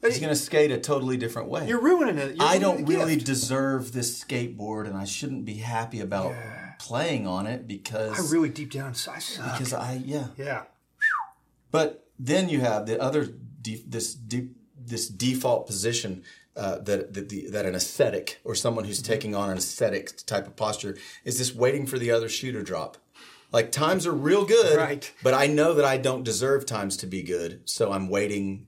He's 0.02 0.19
going 0.19 0.31
to 0.31 0.37
skate 0.37 0.73
a 0.73 0.79
totally 0.79 1.17
different 1.17 1.49
way. 1.49 1.69
You're 1.69 1.81
ruining 1.81 2.19
it. 2.19 2.34
You're 2.37 2.44
I 2.44 2.56
ruining 2.56 2.61
don't 2.61 2.84
really 2.87 3.14
deserve 3.14 3.93
this 3.93 4.23
skateboard, 4.25 4.88
and 4.88 4.96
I 4.96 5.05
shouldn't 5.05 5.44
be 5.44 5.55
happy 5.55 6.00
about 6.00 6.34
playing 6.81 7.29
on 7.29 7.46
it 7.46 7.69
because 7.69 8.19
I 8.19 8.32
really 8.32 8.49
deep 8.49 8.73
down 8.73 8.88
inside 8.88 9.23
suck. 9.23 9.56
because 9.56 9.73
I 9.73 10.02
yeah. 10.05 10.29
yeah. 10.37 10.64
But 11.70 12.08
then 12.19 12.49
you 12.49 12.61
have 12.61 12.87
the 12.87 13.00
other 13.00 13.25
de- 13.25 13.84
this 13.87 14.12
de- 14.14 14.50
this 14.87 15.08
default 15.08 15.67
position 15.67 16.23
uh, 16.56 16.79
that 16.79 17.14
that, 17.14 17.29
the, 17.29 17.49
that 17.50 17.64
an 17.67 17.75
ascetic 17.75 18.40
or 18.44 18.55
someone 18.55 18.84
Mm-hmm. 18.84 18.88
who's 18.90 19.02
taking 19.02 19.34
on 19.34 19.50
an 19.50 19.56
ascetic 19.58 20.17
type 20.26 20.46
of 20.46 20.56
posture 20.56 20.96
is 21.25 21.38
this 21.38 21.55
waiting 21.55 21.87
for 21.87 21.99
the 21.99 22.11
other 22.11 22.29
shoe 22.29 22.52
to 22.52 22.62
drop. 22.62 22.96
Like 23.52 23.70
times 23.70 24.06
are 24.06 24.12
real 24.12 24.44
good, 24.44 24.76
Right. 24.76 25.12
But 25.23 25.34
I 25.34 25.46
know 25.46 25.75
that 25.75 25.84
I 25.84 25.96
don't 25.99 26.25
deserve 26.25 26.64
times 26.67 26.96
to 26.99 27.06
be 27.06 27.23
good, 27.23 27.61
so 27.64 27.93
I'm 27.93 28.08
waiting 28.08 28.67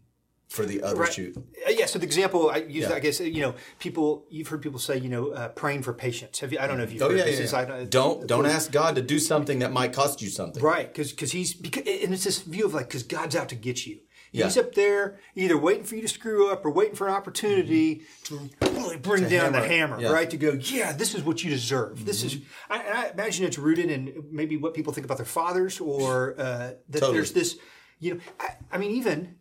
for 0.49 0.65
the 0.67 0.83
other 0.83 1.01
Right. 1.01 1.13
shoe. 1.13 1.33
Uh, 1.67 1.71
yeah. 1.71 1.87
So 1.87 1.99
the 1.99 2.05
example 2.05 2.49
I 2.51 2.59
use, 2.59 2.85
Yeah. 2.89 2.93
I 2.95 3.01
guess, 3.01 3.19
you 3.19 3.41
know, 3.41 3.55
people. 3.81 4.25
You've 4.31 4.47
heard 4.49 4.63
people 4.63 4.79
say, 4.79 4.99
you 4.99 5.09
know, 5.09 5.31
uh, 5.31 5.49
praying 5.49 5.83
for 5.83 5.93
patience. 5.95 6.39
Have 6.41 6.53
you? 6.53 6.59
I 6.61 6.67
don't 6.67 6.77
know 6.79 6.85
if 6.85 6.93
you've 6.93 7.03
Oh 7.03 7.09
heard 7.09 7.19
yeah, 7.19 7.25
this. 7.25 7.51
yeah, 7.53 7.59
like, 7.59 7.71
uh, 7.71 7.85
don't 7.85 8.27
don't 8.27 8.47
ask 8.47 8.71
God 8.71 8.95
to 8.97 9.03
do 9.03 9.19
something 9.19 9.59
that 9.61 9.73
might 9.73 9.93
cost 9.93 10.23
you 10.23 10.29
something. 10.29 10.63
Right, 10.63 10.87
because 10.87 11.11
because 11.13 11.33
he's 11.33 11.55
because 11.55 11.83
and 11.87 12.13
it's 12.15 12.25
this 12.25 12.41
view 12.43 12.67
of 12.67 12.75
like 12.75 12.87
because 12.89 13.03
God's 13.03 13.35
out 13.35 13.49
to 13.49 13.57
get 13.57 13.87
you. 13.87 13.99
Yeah. 14.35 14.47
He's 14.47 14.59
up 14.59 14.75
there 14.75 15.21
either 15.37 15.57
waiting 15.57 15.85
for 15.85 15.95
you 15.95 16.03
to 16.03 16.09
screw 16.09 16.51
up 16.51 16.65
or 16.65 16.71
waiting 16.71 16.97
for 16.97 17.07
an 17.07 17.15
opportunity 17.15 18.03
mm-hmm. 18.25 18.49
to 18.49 18.71
really 18.73 18.97
bring 18.97 19.29
down 19.29 19.53
the 19.53 19.61
hammer. 19.61 19.95
hammer, 19.95 20.01
Yeah. 20.01 20.13
right? 20.13 20.29
To 20.29 20.37
go, 20.37 20.59
yeah, 20.61 20.93
this 20.93 21.15
is 21.15 21.23
what 21.23 21.45
you 21.45 21.51
deserve. 21.51 22.05
This 22.05 22.25
is, 22.25 22.35
mm-hmm. 22.35 22.73
I, 22.73 22.83
and 22.83 22.99
I 22.99 23.09
imagine 23.11 23.47
it's 23.47 23.59
rooted 23.59 23.91
in 23.91 24.25
maybe 24.33 24.57
what 24.57 24.75
people 24.75 24.93
think 24.93 25.05
about 25.05 25.19
their 25.19 25.25
fathers 25.25 25.79
or 25.79 26.35
uh, 26.37 26.73
that 26.89 26.99
Totally. 26.99 27.13
there's 27.13 27.31
this, 27.31 27.59
you 28.01 28.15
know, 28.15 28.21
I, 28.41 28.57
I 28.73 28.79
mean, 28.79 28.91
even 28.91 29.37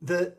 the 0.00 0.36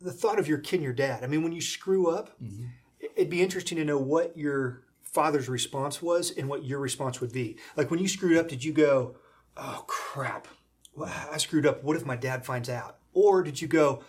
the 0.00 0.12
thought 0.12 0.38
of 0.38 0.48
your 0.48 0.58
kid 0.58 0.76
and 0.76 0.84
your 0.84 0.94
dad. 0.94 1.22
I 1.22 1.26
mean, 1.26 1.42
when 1.42 1.52
you 1.52 1.60
screw 1.60 2.10
up, 2.10 2.30
mm-hmm. 2.42 2.64
it'd 3.00 3.30
be 3.30 3.42
interesting 3.42 3.76
to 3.78 3.84
know 3.84 3.98
what 3.98 4.36
your 4.36 4.82
father's 5.02 5.48
response 5.48 6.00
was 6.00 6.30
and 6.30 6.48
what 6.48 6.64
your 6.64 6.80
response 6.80 7.20
would 7.20 7.32
be. 7.32 7.58
Like 7.76 7.90
when 7.90 8.00
you 8.00 8.08
screwed 8.08 8.38
up, 8.38 8.48
did 8.48 8.64
you 8.64 8.72
go, 8.72 9.16
"Oh 9.58 9.84
crap, 9.86 10.48
well, 10.96 11.12
I 11.30 11.36
screwed 11.36 11.66
up. 11.66 11.84
What 11.84 11.96
if 11.96 12.06
my 12.06 12.16
dad 12.16 12.46
finds 12.46 12.70
out?" 12.70 12.96
Or 13.14 13.42
did 13.42 13.60
you 13.60 13.68
go, 13.68 14.02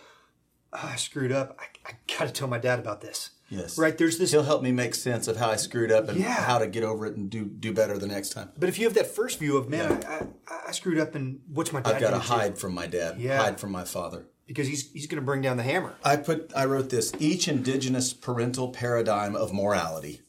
oh, 0.72 0.90
"I 0.92 0.96
screwed 0.96 1.32
up. 1.32 1.58
I, 1.60 1.90
I 1.90 1.92
got 2.18 2.26
to 2.26 2.32
tell 2.32 2.48
my 2.48 2.58
dad 2.58 2.78
about 2.78 3.00
this." 3.00 3.30
Yes. 3.50 3.76
Right. 3.78 3.96
There's 3.96 4.18
this. 4.18 4.30
He'll 4.32 4.42
help 4.42 4.62
me 4.62 4.72
make 4.72 4.94
sense 4.94 5.28
of 5.28 5.36
how 5.36 5.50
I 5.50 5.56
screwed 5.56 5.92
up 5.92 6.08
and 6.08 6.18
Yeah. 6.18 6.32
how 6.32 6.58
to 6.58 6.66
get 6.66 6.82
over 6.82 7.04
it 7.06 7.16
and 7.16 7.28
do 7.30 7.44
do 7.44 7.72
better 7.74 7.98
the 7.98 8.06
next 8.06 8.30
time. 8.30 8.50
But 8.58 8.68
if 8.70 8.78
you 8.78 8.84
have 8.86 8.94
that 8.94 9.06
first 9.06 9.38
view 9.38 9.56
of, 9.58 9.68
"Man, 9.68 10.02
I, 10.04 10.26
I, 10.52 10.60
I 10.68 10.70
screwed 10.72 10.98
up, 10.98 11.14
and 11.14 11.40
what's 11.52 11.72
my 11.72 11.80
dad 11.80 11.94
I've 11.96 12.00
got 12.00 12.06
to 12.08 12.12
gonna 12.14 12.24
do?" 12.24 12.28
hide 12.32 12.58
from 12.58 12.74
my 12.74 12.86
dad, 12.86 13.20
Yeah. 13.20 13.42
hide 13.42 13.60
from 13.60 13.70
my 13.72 13.84
father. 13.84 14.26
because 14.46 14.66
he's 14.66 14.90
he's 14.92 15.06
going 15.06 15.20
to 15.20 15.24
bring 15.24 15.40
down 15.42 15.56
the 15.58 15.62
hammer. 15.62 15.94
I 16.04 16.16
put 16.16 16.52
I 16.56 16.64
wrote 16.64 16.88
this 16.90 17.12
each 17.18 17.48
indigenous 17.48 18.12
parental 18.14 18.68
paradigm 18.70 19.36
of 19.36 19.52
morality. 19.52 20.22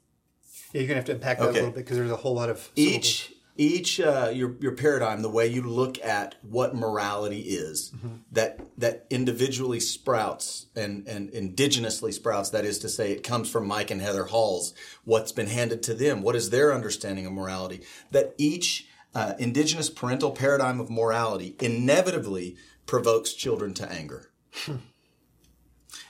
Yeah, 0.74 0.82
you're 0.82 0.88
going 0.90 0.96
to 0.96 1.00
have 1.02 1.06
to 1.06 1.12
unpack 1.14 1.38
that 1.40 1.46
Okay. 1.50 1.60
a 1.60 1.62
little 1.62 1.72
bit 1.72 1.86
because 1.86 1.98
there's 1.98 2.12
a 2.12 2.16
whole 2.18 2.34
lot 2.36 2.50
of 2.50 2.70
Each 2.76 3.34
each 3.56 4.00
uh, 4.00 4.32
your 4.34 4.56
your 4.60 4.74
paradigm, 4.74 5.22
the 5.22 5.30
way 5.30 5.48
you 5.48 5.62
look 5.62 6.04
at 6.04 6.36
what 6.42 6.76
morality 6.76 7.40
is, 7.40 7.94
that 8.32 8.60
that 8.78 9.06
individually 9.10 9.80
sprouts 9.80 10.68
and 10.76 11.08
and 11.08 11.32
indigenously 11.32 12.14
sprouts. 12.14 12.50
That 12.50 12.66
is 12.66 12.80
to 12.80 12.90
say, 12.90 13.12
it 13.12 13.24
comes 13.24 13.50
from 13.50 13.68
Mike 13.68 13.92
and 13.92 14.02
Heather 14.02 14.26
Halls. 14.26 14.74
What's 15.04 15.32
been 15.32 15.48
handed 15.48 15.84
to 15.84 15.94
them? 15.94 16.22
What 16.22 16.36
is 16.36 16.50
their 16.50 16.74
understanding 16.74 17.26
of 17.26 17.34
morality? 17.34 17.82
That 18.12 18.34
each 18.38 18.88
uh, 19.14 19.34
indigenous 19.40 19.90
parental 19.90 20.32
paradigm 20.32 20.80
of 20.80 20.90
morality 20.90 21.56
inevitably 21.62 22.58
provokes 22.86 23.34
children 23.34 23.74
to 23.76 23.92
anger. 23.92 24.32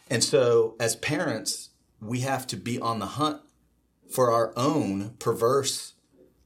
And 0.09 0.23
so, 0.23 0.75
as 0.79 0.95
parents, 0.95 1.69
we 1.99 2.19
have 2.21 2.45
to 2.47 2.57
be 2.57 2.79
on 2.79 2.99
the 2.99 3.05
hunt 3.05 3.41
for 4.09 4.31
our 4.31 4.53
own 4.55 5.15
perverse 5.19 5.94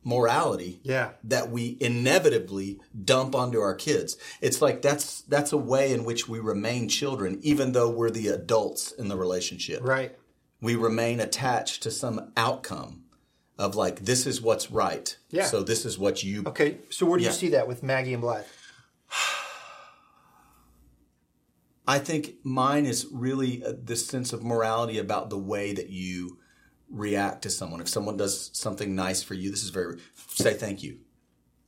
morality 0.10 0.80
Yeah. 0.84 1.12
that 1.24 1.52
we 1.52 1.78
inevitably 1.80 2.80
dump 3.12 3.36
onto 3.36 3.60
our 3.60 3.76
kids. 3.76 4.18
It's 4.42 4.62
like 4.62 4.82
that's 4.82 5.22
that's 5.22 5.54
a 5.54 5.58
way 5.58 5.94
in 5.94 6.04
which 6.04 6.28
we 6.28 6.40
remain 6.40 6.90
children 6.90 7.38
even 7.42 7.72
though 7.74 7.90
we're 7.90 8.10
the 8.10 8.28
adults 8.30 8.92
in 8.92 9.08
the 9.08 9.18
relationship. 9.18 9.82
right. 9.84 10.16
We 10.62 10.76
remain 10.76 11.20
attached 11.22 11.84
to 11.84 11.92
some 11.92 12.34
outcome 12.36 13.04
of 13.58 13.76
like 13.76 14.04
this 14.06 14.26
is 14.26 14.42
what's 14.42 14.72
right. 14.72 15.16
Yeah. 15.30 15.46
So 15.46 15.64
this 15.64 15.86
is 15.86 15.98
what 15.98 16.24
you 16.24 16.44
Okay, 16.48 16.78
so 16.90 17.06
where 17.06 17.18
do 17.20 17.24
Yeah. 17.24 17.30
you 17.32 17.36
see 17.36 17.50
that 17.50 17.68
with 17.68 17.84
Maggie 17.84 18.14
and 18.14 18.22
Blythe? 18.22 18.46
I 21.88 21.98
think 22.00 22.36
mine 22.44 22.86
is 22.86 23.08
really 23.12 23.64
uh, 23.64 23.74
this 23.82 24.06
sense 24.06 24.34
of 24.34 24.44
morality 24.44 24.98
about 25.00 25.30
the 25.30 25.38
way 25.40 25.74
that 25.74 25.90
you 25.90 26.38
react 26.90 27.44
to 27.44 27.50
someone. 27.50 27.82
If 27.82 27.90
someone 27.90 28.18
does 28.18 28.50
something 28.54 28.96
nice 28.96 29.24
for 29.24 29.34
you, 29.34 29.52
this 29.52 29.64
is 29.64 29.70
very 29.70 29.98
say 30.30 30.54
thank 30.54 30.84
you. 30.84 31.00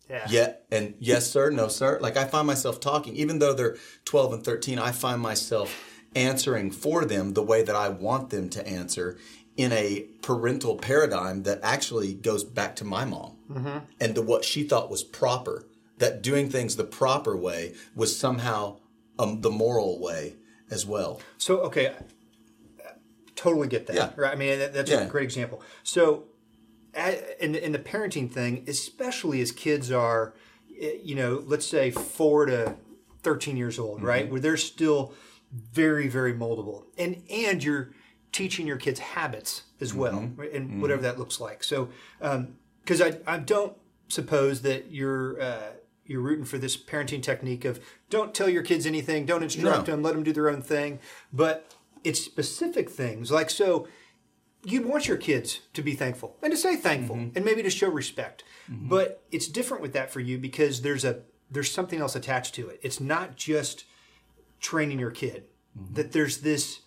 Yeah. 0.10 0.28
Yeah, 0.30 0.54
and 0.70 0.96
yes, 1.00 1.30
sir, 1.30 1.52
no, 1.52 1.70
sir. 1.70 1.98
Like 2.02 2.18
I 2.18 2.26
find 2.26 2.46
myself 2.46 2.82
talking, 2.82 3.16
even 3.16 3.40
though 3.40 3.54
they're 3.54 3.78
12 4.04 4.34
and 4.34 4.44
13, 4.44 4.78
I 4.78 4.92
find 4.92 5.22
myself 5.22 5.74
answering 6.16 6.72
for 6.72 7.06
them 7.06 7.34
the 7.34 7.44
way 7.44 7.64
that 7.64 7.76
I 7.76 7.88
want 7.88 8.30
them 8.30 8.50
to 8.50 8.68
answer 8.68 9.18
in 9.56 9.72
a 9.72 10.08
parental 10.22 10.76
paradigm 10.76 11.44
that 11.44 11.60
actually 11.64 12.14
goes 12.14 12.44
back 12.44 12.76
to 12.78 12.86
my 12.86 13.06
mom 13.06 13.38
mm-hmm. 13.50 13.78
and 14.02 14.16
to 14.16 14.22
what 14.22 14.44
she 14.44 14.64
thought 14.64 14.90
was 14.90 15.04
proper. 15.04 15.66
That 15.98 16.24
doing 16.24 16.50
things 16.50 16.78
the 16.78 16.84
proper 16.84 17.38
way 17.38 17.76
was 17.96 18.18
somehow 18.18 18.80
um, 19.20 19.42
the 19.42 19.52
moral 19.52 20.00
way 20.02 20.34
as 20.72 20.84
well. 20.84 21.22
So, 21.38 21.60
okay, 21.60 21.94
totally 23.42 23.68
get 23.68 23.88
that. 23.88 23.96
Yeah. 23.96 24.10
Right. 24.16 24.34
I 24.34 24.36
mean, 24.36 24.60
that, 24.60 24.74
that's 24.74 24.92
Yeah. 24.92 25.02
a 25.02 25.08
great 25.10 25.24
example. 25.24 25.62
So, 25.84 26.26
at, 26.94 27.38
in, 27.40 27.56
in 27.56 27.72
the 27.72 27.80
parenting 27.80 28.30
thing, 28.32 28.64
especially 28.68 29.42
as 29.42 29.52
kids 29.52 29.92
are, 29.92 30.34
eh, 30.80 30.98
you 31.04 31.16
know, 31.16 31.42
let's 31.46 31.66
say 31.66 31.90
four 31.92 32.46
to 32.46 32.76
13 33.24 33.56
years 33.58 33.80
old, 33.80 34.04
right? 34.04 34.30
Where 34.30 34.40
they're 34.42 34.58
still 34.58 35.14
very, 35.74 36.08
very 36.08 36.34
moldable. 36.34 36.84
And, 36.98 37.24
and 37.30 37.64
you're 37.64 37.92
teaching 38.32 38.68
your 38.68 38.78
kids 38.78 39.00
habits 39.00 39.64
as 39.80 39.94
well, 39.94 40.30
right? 40.36 40.52
and 40.54 40.82
whatever 40.82 41.02
that 41.04 41.18
looks 41.20 41.40
like. 41.40 41.64
So, 41.64 41.90
because 42.20 43.02
I, 43.02 43.18
I 43.28 43.38
don't 43.38 43.76
suppose 44.08 44.62
that 44.64 44.92
you're, 44.92 45.42
uh, 45.42 45.72
you're 46.06 46.22
rooting 46.22 46.46
for 46.46 46.58
this 46.58 46.76
parenting 46.78 47.22
technique 47.24 47.64
of 47.66 47.80
don't 48.10 48.34
tell 48.34 48.50
your 48.50 48.64
kids 48.64 48.86
anything, 48.86 49.26
don't 49.26 49.44
instruct 49.44 49.88
No. 49.88 49.94
them, 49.94 50.04
let 50.04 50.14
them 50.14 50.24
do 50.24 50.34
their 50.34 50.50
own 50.50 50.62
thing. 50.62 51.00
But 51.32 51.72
it's 52.04 52.24
specific 52.24 52.90
things 52.90 53.32
like 53.32 53.50
so 53.50 53.88
you 54.64 54.88
want 54.88 55.08
your 55.08 55.18
kids 55.18 55.62
to 55.74 55.82
be 55.82 55.94
thankful 55.96 56.38
and 56.42 56.52
to 56.52 56.58
say 56.58 56.76
thankful 56.76 57.16
mm-hmm. 57.16 57.36
and 57.36 57.46
maybe 57.46 57.64
to 57.64 57.70
show 57.70 57.90
respect 57.90 58.44
mm-hmm. 58.70 58.88
but 58.88 59.24
it's 59.32 59.48
different 59.48 59.82
with 59.82 59.94
that 59.94 60.12
for 60.12 60.20
you 60.20 60.38
because 60.38 60.82
there's 60.82 61.04
a 61.06 61.22
there's 61.50 61.72
something 61.72 62.00
else 62.00 62.16
attached 62.16 62.56
to 62.56 62.68
it 62.68 62.80
it's 62.84 63.00
not 63.00 63.36
just 63.36 63.86
training 64.60 65.00
your 65.00 65.12
kid 65.12 65.46
mm-hmm. 65.78 65.94
that 65.96 66.12
there's 66.12 66.40
this 66.40 66.82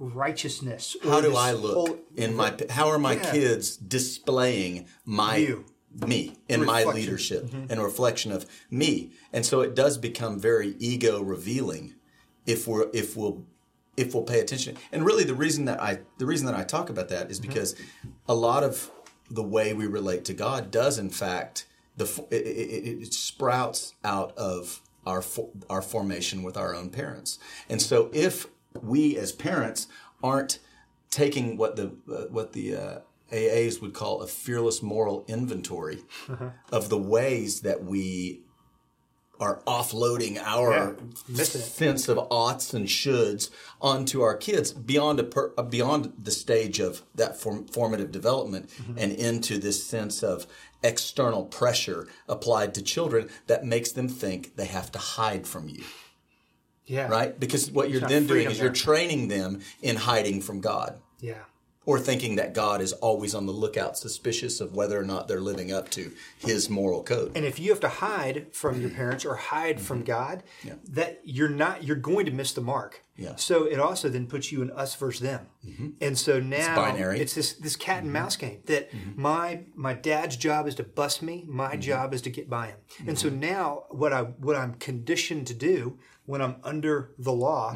righteousness 0.00 0.96
How 1.04 1.20
do 1.20 1.36
I 1.36 1.52
look 1.52 1.74
whole- 1.74 1.98
in 2.16 2.34
my? 2.34 2.54
How 2.70 2.88
are 2.88 2.98
my 2.98 3.14
Yeah. 3.14 3.30
kids 3.32 3.76
displaying 3.76 4.86
my 5.04 5.36
You. 5.36 5.66
me 5.94 6.38
in 6.48 6.64
my 6.64 6.84
leadership 6.84 7.52
and 7.52 7.82
reflection 7.82 8.32
of 8.32 8.46
me? 8.70 9.12
And 9.32 9.44
so 9.44 9.60
it 9.60 9.74
does 9.74 9.98
become 9.98 10.38
very 10.40 10.74
ego 10.78 11.22
revealing 11.22 11.94
if 12.46 12.66
we're 12.66 12.88
if 12.94 13.16
we'll 13.16 13.44
if 14.00 14.14
we'll 14.14 14.24
pay 14.24 14.40
attention. 14.40 14.76
And 14.92 15.04
really, 15.04 15.24
the 15.24 15.34
reason 15.34 15.66
that 15.66 15.80
I 15.80 16.00
the 16.18 16.26
reason 16.26 16.46
that 16.46 16.54
I 16.54 16.64
talk 16.64 16.88
about 16.90 17.08
that 17.10 17.30
is 17.30 17.38
because 17.38 17.76
a 18.28 18.34
lot 18.34 18.64
of 18.64 18.90
the 19.30 19.42
way 19.42 19.74
we 19.74 19.86
relate 19.86 20.24
to 20.26 20.34
God 20.34 20.70
does, 20.70 20.98
in 20.98 21.10
fact, 21.10 21.66
the 21.96 22.04
it, 22.30 22.46
it, 22.46 23.02
it 23.02 23.14
sprouts 23.14 23.94
out 24.02 24.36
of 24.36 24.80
our 25.06 25.22
fo- 25.22 25.50
our 25.68 25.82
formation 25.82 26.42
with 26.42 26.56
our 26.56 26.74
own 26.74 26.90
parents. 26.90 27.38
And 27.68 27.80
so, 27.80 28.10
if 28.12 28.46
we 28.80 29.16
as 29.16 29.32
parents 29.32 29.86
aren't 30.22 30.58
taking 31.10 31.56
what 31.56 31.76
the 31.76 31.92
uh, 32.10 32.26
what 32.30 32.52
the 32.54 32.76
uh, 32.76 32.98
AAs 33.32 33.80
would 33.80 33.92
call 33.92 34.22
a 34.22 34.26
fearless 34.26 34.82
moral 34.82 35.24
inventory 35.28 36.00
of 36.72 36.88
the 36.88 36.98
ways 36.98 37.60
that 37.60 37.84
we 37.84 38.40
are 39.40 39.62
offloading 39.66 40.36
our 40.44 40.96
Yeah, 41.32 41.44
sense 41.44 42.08
of 42.08 42.18
oughts 42.30 42.74
and 42.74 42.86
shoulds 42.86 43.50
onto 43.80 44.20
our 44.20 44.36
kids 44.36 44.72
beyond 44.72 45.18
a 45.18 45.24
per, 45.24 45.52
uh, 45.56 45.62
beyond 45.62 46.12
the 46.22 46.30
stage 46.30 46.78
of 46.78 47.02
that 47.14 47.40
form, 47.40 47.66
formative 47.66 48.12
development 48.12 48.68
Mm-hmm. 48.70 48.98
and 48.98 49.12
into 49.12 49.58
this 49.58 49.82
sense 49.84 50.22
of 50.22 50.46
external 50.82 51.44
pressure 51.44 52.06
applied 52.28 52.74
to 52.74 52.82
children 52.82 53.28
that 53.46 53.64
makes 53.64 53.92
them 53.92 54.08
think 54.08 54.56
they 54.56 54.66
have 54.66 54.92
to 54.92 54.98
hide 54.98 55.46
from 55.46 55.68
you. 55.68 55.82
Yeah. 56.86 57.08
Right? 57.08 57.38
Because 57.38 57.70
what 57.70 57.90
you're 57.90 58.00
then 58.00 58.26
doing 58.26 58.50
is 58.50 58.58
you're 58.60 58.72
training 58.72 59.28
them 59.28 59.60
in 59.80 59.96
hiding 59.96 60.40
from 60.42 60.60
god. 60.60 61.00
Yeah 61.20 61.34
or 61.90 61.98
thinking 61.98 62.36
that 62.36 62.54
god 62.54 62.80
is 62.80 62.92
always 62.94 63.34
on 63.34 63.46
the 63.46 63.52
lookout 63.52 63.96
suspicious 63.96 64.60
of 64.60 64.74
whether 64.74 64.98
or 64.98 65.04
not 65.04 65.28
they're 65.28 65.40
living 65.40 65.72
up 65.72 65.90
to 65.90 66.12
his 66.38 66.70
moral 66.70 67.02
code 67.02 67.32
and 67.34 67.44
if 67.44 67.58
you 67.58 67.70
have 67.70 67.80
to 67.80 67.88
hide 67.88 68.46
from 68.52 68.80
your 68.80 68.90
parents 68.90 69.24
or 69.24 69.34
hide 69.34 69.76
mm-hmm. 69.76 69.84
from 69.84 70.02
God, 70.02 70.42
that 70.90 71.20
you're 71.24 71.48
not 71.48 71.84
you're 71.84 71.96
going 71.96 72.26
to 72.26 72.32
miss 72.32 72.52
the 72.52 72.60
mark. 72.60 73.02
Yeah. 73.16 73.36
So 73.36 73.64
it 73.64 73.78
also 73.78 74.08
then 74.08 74.26
puts 74.26 74.50
you 74.50 74.62
in 74.62 74.70
us 74.70 74.94
versus 74.94 75.20
them. 75.20 75.46
Mm-hmm. 75.66 75.88
And 76.00 76.18
so 76.18 76.40
now 76.40 76.76
binary. 76.76 77.20
it's 77.20 77.34
this 77.34 77.54
this 77.54 77.76
cat 77.76 77.98
and 77.98 78.06
mm-hmm. 78.06 78.12
mouse 78.12 78.36
game 78.36 78.60
that 78.66 78.90
my 79.16 79.64
my 79.74 79.94
dad's 79.94 80.36
job 80.36 80.66
is 80.66 80.74
to 80.76 80.82
bust 80.82 81.22
me, 81.22 81.44
my 81.48 81.76
job 81.76 82.14
is 82.14 82.22
to 82.22 82.30
get 82.30 82.48
by 82.48 82.68
him. 82.68 82.78
And 83.06 83.18
so 83.18 83.28
now 83.28 83.84
what 83.90 84.12
I 84.12 84.22
what 84.22 84.56
I'm 84.56 84.74
conditioned 84.74 85.46
to 85.48 85.54
do 85.54 85.98
when 86.26 86.40
I'm 86.40 86.56
under 86.62 87.12
the 87.18 87.32
law 87.32 87.74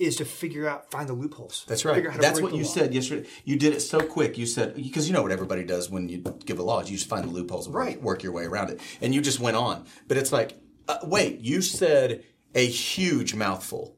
is 0.00 0.16
to 0.16 0.24
figure 0.24 0.68
out 0.68 0.90
find 0.90 1.08
the 1.08 1.12
loopholes. 1.12 1.64
That's 1.68 1.84
right. 1.84 1.94
Figure 1.94 2.10
out 2.10 2.16
how 2.16 2.22
That's 2.22 2.40
what 2.40 2.52
you 2.52 2.62
law. 2.64 2.68
said 2.68 2.94
yesterday. 2.94 3.28
You 3.44 3.56
did 3.56 3.74
it 3.74 3.80
so 3.80 4.00
quick. 4.00 4.38
You 4.38 4.46
said 4.46 4.74
because 4.74 5.06
you 5.06 5.12
know 5.12 5.22
what 5.22 5.30
everybody 5.32 5.62
does 5.64 5.90
when 5.90 6.08
you 6.08 6.18
give 6.44 6.58
a 6.58 6.62
law, 6.62 6.80
is 6.80 6.90
you 6.90 6.96
just 6.96 7.08
find 7.08 7.24
the 7.24 7.30
loopholes 7.30 7.66
and 7.66 7.74
Right. 7.74 8.02
work 8.02 8.22
your 8.22 8.32
way 8.32 8.44
around 8.44 8.70
it, 8.70 8.80
and 9.00 9.14
you 9.14 9.20
just 9.20 9.40
went 9.40 9.56
on. 9.56 9.86
But 10.08 10.16
it's 10.16 10.32
like, 10.32 10.58
uh, 10.88 10.98
wait, 11.04 11.40
you 11.40 11.60
said 11.62 12.24
a 12.54 12.66
huge 12.66 13.34
mouthful. 13.34 13.96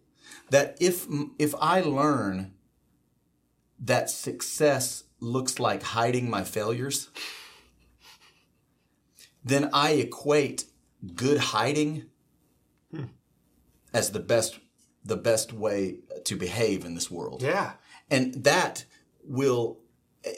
That 0.50 0.76
if 0.80 1.06
if 1.38 1.54
I 1.60 1.80
learn 1.80 2.52
that 3.78 4.10
success 4.10 5.04
looks 5.20 5.58
like 5.58 5.82
hiding 5.82 6.28
my 6.28 6.42
failures, 6.44 7.08
then 9.44 9.70
I 9.72 9.92
equate 9.92 10.64
good 11.14 11.38
hiding 11.38 12.06
as 13.94 14.10
the 14.12 14.20
best 14.20 14.58
the 15.04 15.16
best 15.16 15.52
way 15.52 15.98
to 16.24 16.36
behave 16.36 16.84
in 16.84 16.94
this 16.94 17.10
world. 17.10 17.42
Yeah. 17.42 17.72
and 18.10 18.34
that 18.44 18.84
will 19.24 19.78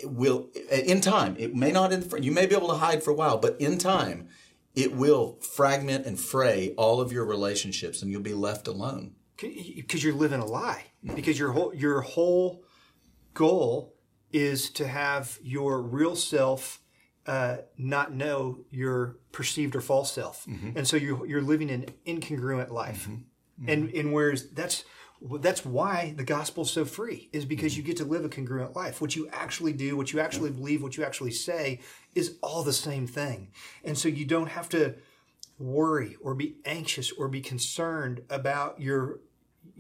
will 0.04 0.49
in 0.71 1.00
time 1.02 1.37
it 1.38 1.54
may 1.54 1.71
not 1.71 1.92
in 1.92 2.09
you 2.23 2.33
may 2.33 2.47
be 2.47 2.54
able 2.54 2.68
to 2.68 2.75
hide 2.75 3.02
for 3.02 3.11
a 3.11 3.14
while 3.14 3.37
but 3.37 3.61
in 3.61 3.76
time 3.76 4.28
it 4.75 4.94
will 4.94 5.38
fragment 5.40 6.06
and 6.06 6.18
fray 6.18 6.73
all 6.76 7.00
of 7.00 7.12
your 7.12 7.25
relationships 7.25 8.00
and 8.02 8.11
you'll 8.11 8.23
be 8.23 8.35
left 8.35 8.66
alone. 8.66 9.14
Because 9.38 10.02
you're 10.02 10.14
living 10.14 10.40
a 10.40 10.47
lie. 10.47 10.85
Because 11.14 11.38
your 11.38 11.52
whole 11.52 11.75
your 11.75 12.00
whole 12.00 12.64
goal 13.35 13.94
is 14.33 14.71
to 14.71 14.87
have 14.88 15.38
your 15.42 15.80
real 15.83 16.16
self 16.16 16.80
uh, 17.26 17.59
not 17.78 18.12
know 18.12 18.64
your 18.71 19.16
perceived 19.33 19.75
or 19.76 19.80
false 19.80 20.12
self. 20.12 20.47
And 20.47 20.87
so 20.87 20.97
you're, 20.97 21.25
you're 21.26 21.40
living 21.42 21.71
an 21.71 21.87
incongruent 22.06 22.71
life 22.71 23.09
and 23.66 23.88
mm-hmm. 23.88 23.99
and 23.99 24.12
whereas 24.12 24.49
that's 24.50 24.84
that's 25.38 25.64
why 25.64 26.12
the 26.16 26.25
gospel's 26.25 26.70
so 26.70 26.84
free 26.84 27.28
is 27.32 27.44
because 27.44 27.73
mm-hmm. 27.73 27.80
you 27.80 27.87
get 27.87 27.96
to 27.99 28.04
live 28.04 28.25
a 28.25 28.28
congruent 28.28 28.76
life. 28.76 29.00
What 29.00 29.16
you 29.16 29.28
actually 29.32 29.73
do 29.73 29.96
what 29.96 30.12
you 30.12 30.20
actually 30.20 30.50
believe 30.50 30.82
what 30.82 30.96
you 30.96 31.04
actually 31.04 31.30
say 31.30 31.80
is 32.14 32.37
all 32.42 32.62
the 32.62 32.73
same 32.73 33.06
thing. 33.06 33.49
And 33.84 33.96
so 33.96 34.08
you 34.08 34.25
don't 34.25 34.49
have 34.49 34.68
to 34.70 34.94
worry 35.58 36.16
or 36.20 36.34
be 36.34 36.56
anxious 36.64 37.12
or 37.12 37.28
be 37.28 37.40
concerned 37.40 38.23
about 38.28 38.80
your 38.80 39.20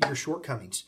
your 0.04 0.14
shortcomings. 0.14 0.84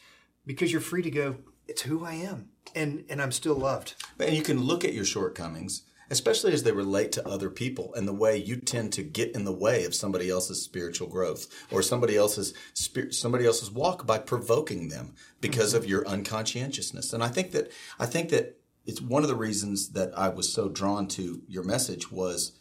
Because 0.46 0.70
you're 0.70 0.80
free 0.80 1.02
to 1.02 1.10
go 1.10 1.36
it's 1.68 1.82
who 1.82 2.04
I 2.04 2.14
am 2.14 2.50
and 2.74 3.04
and 3.08 3.20
I'm 3.20 3.32
still 3.32 3.56
loved. 3.56 3.94
And 4.18 4.36
you 4.36 4.42
can 4.42 4.62
look 4.62 4.84
at 4.84 4.94
your 4.94 5.04
shortcomings 5.04 5.82
especially 6.10 6.52
as 6.52 6.62
they 6.62 6.72
relate 6.72 7.12
to 7.12 7.28
other 7.28 7.50
people 7.50 7.92
and 7.94 8.06
the 8.06 8.12
way 8.12 8.36
you 8.36 8.56
tend 8.56 8.92
to 8.92 9.02
get 9.02 9.34
in 9.34 9.44
the 9.44 9.52
way 9.52 9.84
of 9.84 9.94
somebody 9.94 10.30
else's 10.30 10.62
spiritual 10.62 11.08
growth 11.08 11.46
or 11.70 11.82
somebody 11.82 12.16
else's 12.16 12.54
spirit, 12.74 13.14
somebody 13.14 13.46
else's 13.46 13.70
walk 13.70 14.06
by 14.06 14.18
provoking 14.18 14.88
them 14.88 15.14
because 15.40 15.74
of 15.74 15.86
your 15.86 16.04
unconscientiousness. 16.04 17.12
And 17.12 17.22
I 17.22 17.28
think 17.28 17.52
that 17.52 17.70
I 17.98 18.06
think 18.06 18.30
that 18.30 18.58
it's 18.84 19.00
one 19.00 19.22
of 19.22 19.28
the 19.28 19.34
reasons 19.34 19.90
that 19.90 20.16
I 20.16 20.28
was 20.28 20.52
so 20.52 20.68
drawn 20.68 21.08
to 21.08 21.42
your 21.48 21.64
message 21.64 22.10
was 22.10 22.52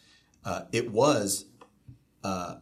uh, 0.44 0.64
it 0.72 0.92
was 0.92 1.46
uh, 2.24 2.56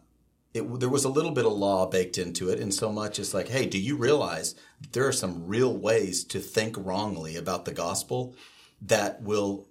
it, 0.54 0.80
there 0.80 0.90
was 0.90 1.06
a 1.06 1.10
little 1.10 1.32
bit 1.32 1.46
of 1.46 1.54
law 1.54 1.88
baked 1.88 2.18
into 2.18 2.50
it, 2.50 2.60
and 2.60 2.74
so 2.74 2.92
much 2.92 3.18
as 3.18 3.34
like, 3.34 3.48
hey, 3.48 3.66
do 3.66 3.80
you 3.80 3.96
realize 3.96 4.56
there 4.92 5.08
are 5.08 5.14
some 5.14 5.48
real 5.48 5.76
ways 5.76 6.24
to 6.26 6.40
think 6.40 6.76
wrongly 6.78 7.36
about 7.36 7.66
the 7.66 7.74
gospel 7.74 8.36
that 8.82 9.22
will 9.22 9.68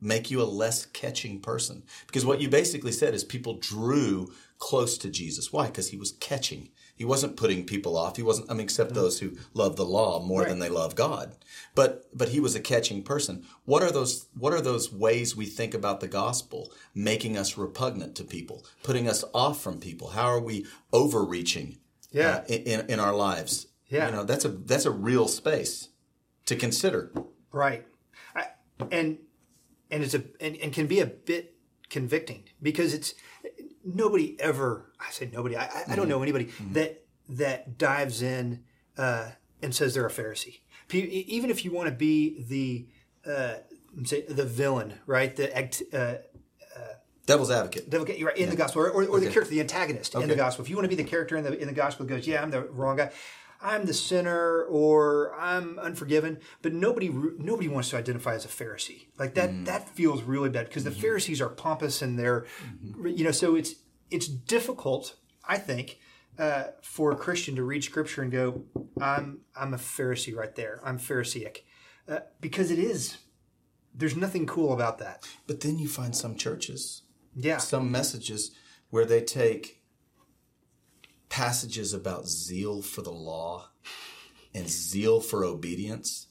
make 0.00 0.30
you 0.30 0.40
a 0.40 0.44
less 0.44 0.86
catching 0.86 1.40
person? 1.40 1.84
Because 2.06 2.24
what 2.26 2.40
you 2.40 2.48
basically 2.48 2.92
said 2.92 3.14
is 3.14 3.24
people 3.24 3.54
drew 3.58 4.32
close 4.58 4.98
to 4.98 5.08
Jesus. 5.10 5.52
Why? 5.52 5.66
Because 5.66 5.90
he 5.90 5.96
was 5.96 6.12
catching. 6.12 6.70
He 6.96 7.04
wasn't 7.04 7.36
putting 7.36 7.64
people 7.64 7.96
off. 7.96 8.16
He 8.16 8.24
wasn't. 8.24 8.50
I 8.50 8.54
mean, 8.54 8.62
except 8.64 8.92
those 8.92 9.20
who 9.20 9.36
love 9.54 9.76
the 9.76 9.84
law 9.84 10.20
more 10.20 10.44
than 10.44 10.58
they 10.58 10.68
love 10.68 10.96
God. 10.96 11.36
But 11.76 12.08
but 12.12 12.30
he 12.30 12.40
was 12.40 12.56
a 12.56 12.60
catching 12.60 13.04
person. 13.04 13.44
What 13.64 13.84
are 13.84 13.92
those? 13.92 14.26
What 14.36 14.52
are 14.52 14.60
those 14.60 14.92
ways 14.92 15.36
we 15.36 15.46
think 15.46 15.74
about 15.74 16.00
the 16.00 16.08
gospel 16.08 16.72
making 16.96 17.36
us 17.38 17.56
repugnant 17.56 18.16
to 18.16 18.24
people, 18.24 18.64
putting 18.82 19.08
us 19.08 19.22
off 19.32 19.62
from 19.62 19.78
people? 19.78 20.08
How 20.08 20.26
are 20.26 20.40
we 20.40 20.66
overreaching 20.92 21.78
Yeah. 22.10 22.38
uh, 22.38 22.52
in 22.52 22.86
in 22.90 22.98
our 23.00 23.14
lives. 23.14 23.68
Yeah. 23.86 24.06
you 24.06 24.12
know 24.16 24.24
that's 24.24 24.44
a 24.44 24.48
that's 24.48 24.84
a 24.86 24.90
real 24.90 25.28
space 25.28 25.88
to 26.46 26.56
consider. 26.56 27.12
Right. 27.52 27.86
I, 28.34 28.46
and 28.90 29.18
and 29.90 30.02
it's 30.04 30.14
a 30.14 30.22
and, 30.40 30.56
and 30.56 30.72
can 30.72 30.86
be 30.86 31.00
a 31.00 31.06
bit 31.06 31.54
convicting 31.90 32.44
because 32.62 32.92
it's 32.94 33.14
nobody 33.84 34.36
ever 34.40 34.92
I 35.00 35.10
say 35.10 35.30
nobody 35.32 35.56
I, 35.56 35.64
I, 35.64 35.82
I 35.90 35.96
don't 35.96 36.08
know 36.08 36.22
anybody 36.22 36.50
that 36.72 37.02
that 37.28 37.78
dives 37.78 38.22
in 38.22 38.64
uh, 38.96 39.30
and 39.62 39.74
says 39.74 39.94
they're 39.94 40.06
a 40.06 40.10
Pharisee. 40.10 40.60
E- 40.92 41.24
Even 41.28 41.50
if 41.50 41.64
you 41.64 41.70
want 41.72 41.88
to 41.88 41.94
be 41.94 42.42
the 42.42 42.86
uh, 43.30 43.54
say 44.04 44.22
the 44.22 44.44
villain, 44.44 44.94
right? 45.06 45.34
The 45.36 45.54
act- 45.56 45.82
uh, 45.92 46.16
Devil's 47.26 47.50
advocate. 47.50 47.90
devil 47.90 48.06
get 48.06 48.18
you 48.18 48.26
right 48.26 48.36
in 48.38 48.48
the 48.48 48.56
gospel, 48.56 48.80
or, 48.80 48.88
or, 48.90 49.04
or 49.04 49.20
the 49.20 49.28
character, 49.30 49.50
the 49.50 49.60
antagonist 49.60 50.14
in 50.14 50.28
the 50.28 50.34
gospel. 50.34 50.64
If 50.64 50.70
you 50.70 50.76
want 50.76 50.86
to 50.86 50.96
be 50.96 51.02
the 51.02 51.04
character 51.08 51.36
in 51.36 51.44
the 51.44 51.58
in 51.60 51.66
the 51.68 51.74
gospel 51.74 52.06
that 52.06 52.14
goes, 52.14 52.26
yeah, 52.26 52.40
I'm 52.42 52.50
the 52.50 52.62
wrong 52.62 52.96
guy, 52.96 53.10
I'm 53.60 53.86
the 53.86 53.94
sinner, 53.94 54.62
or 54.64 55.34
I'm 55.38 55.78
unforgiven, 55.80 56.38
but 56.62 56.72
nobody 56.72 57.08
nobody 57.08 57.68
wants 57.68 57.90
to 57.90 57.96
identify 57.96 58.34
as 58.34 58.44
a 58.44 58.48
Pharisee. 58.48 59.06
Like 59.18 59.34
that 59.34 59.50
Mm. 59.50 59.64
that 59.66 59.88
feels 59.88 60.22
really 60.22 60.48
bad 60.48 60.66
because 60.68 60.84
the 60.84 60.90
Mm-hmm. 60.90 61.00
Pharisees 61.00 61.40
are 61.40 61.48
pompous 61.48 62.00
and 62.02 62.18
they're, 62.18 62.46
you 63.04 63.24
know, 63.24 63.32
so 63.32 63.56
it's 63.56 63.74
it's 64.10 64.28
difficult, 64.28 65.16
I 65.46 65.58
think. 65.58 65.98
Uh, 66.38 66.68
for 66.82 67.10
a 67.10 67.16
Christian 67.16 67.56
to 67.56 67.64
read 67.64 67.82
Scripture 67.82 68.22
and 68.22 68.30
go, 68.30 68.62
"I'm 69.00 69.40
I'm 69.56 69.74
a 69.74 69.76
Pharisee 69.76 70.36
right 70.36 70.54
there. 70.54 70.80
I'm 70.84 70.96
Pharisaic," 70.98 71.64
uh, 72.08 72.20
because 72.40 72.70
it 72.70 72.78
is. 72.78 73.16
There's 73.92 74.14
nothing 74.14 74.46
cool 74.46 74.72
about 74.72 74.98
that. 74.98 75.26
But 75.48 75.62
then 75.62 75.80
you 75.80 75.88
find 75.88 76.14
some 76.14 76.36
churches, 76.36 77.02
Yeah, 77.34 77.56
some 77.58 77.90
messages 77.90 78.52
where 78.90 79.04
they 79.04 79.20
take 79.20 79.77
passages 81.28 81.92
about 81.92 82.28
zeal 82.28 82.82
for 82.82 83.02
the 83.02 83.12
law 83.12 83.70
and 84.54 84.68
zeal 84.68 85.20
for 85.20 85.44
obedience, 85.44 86.28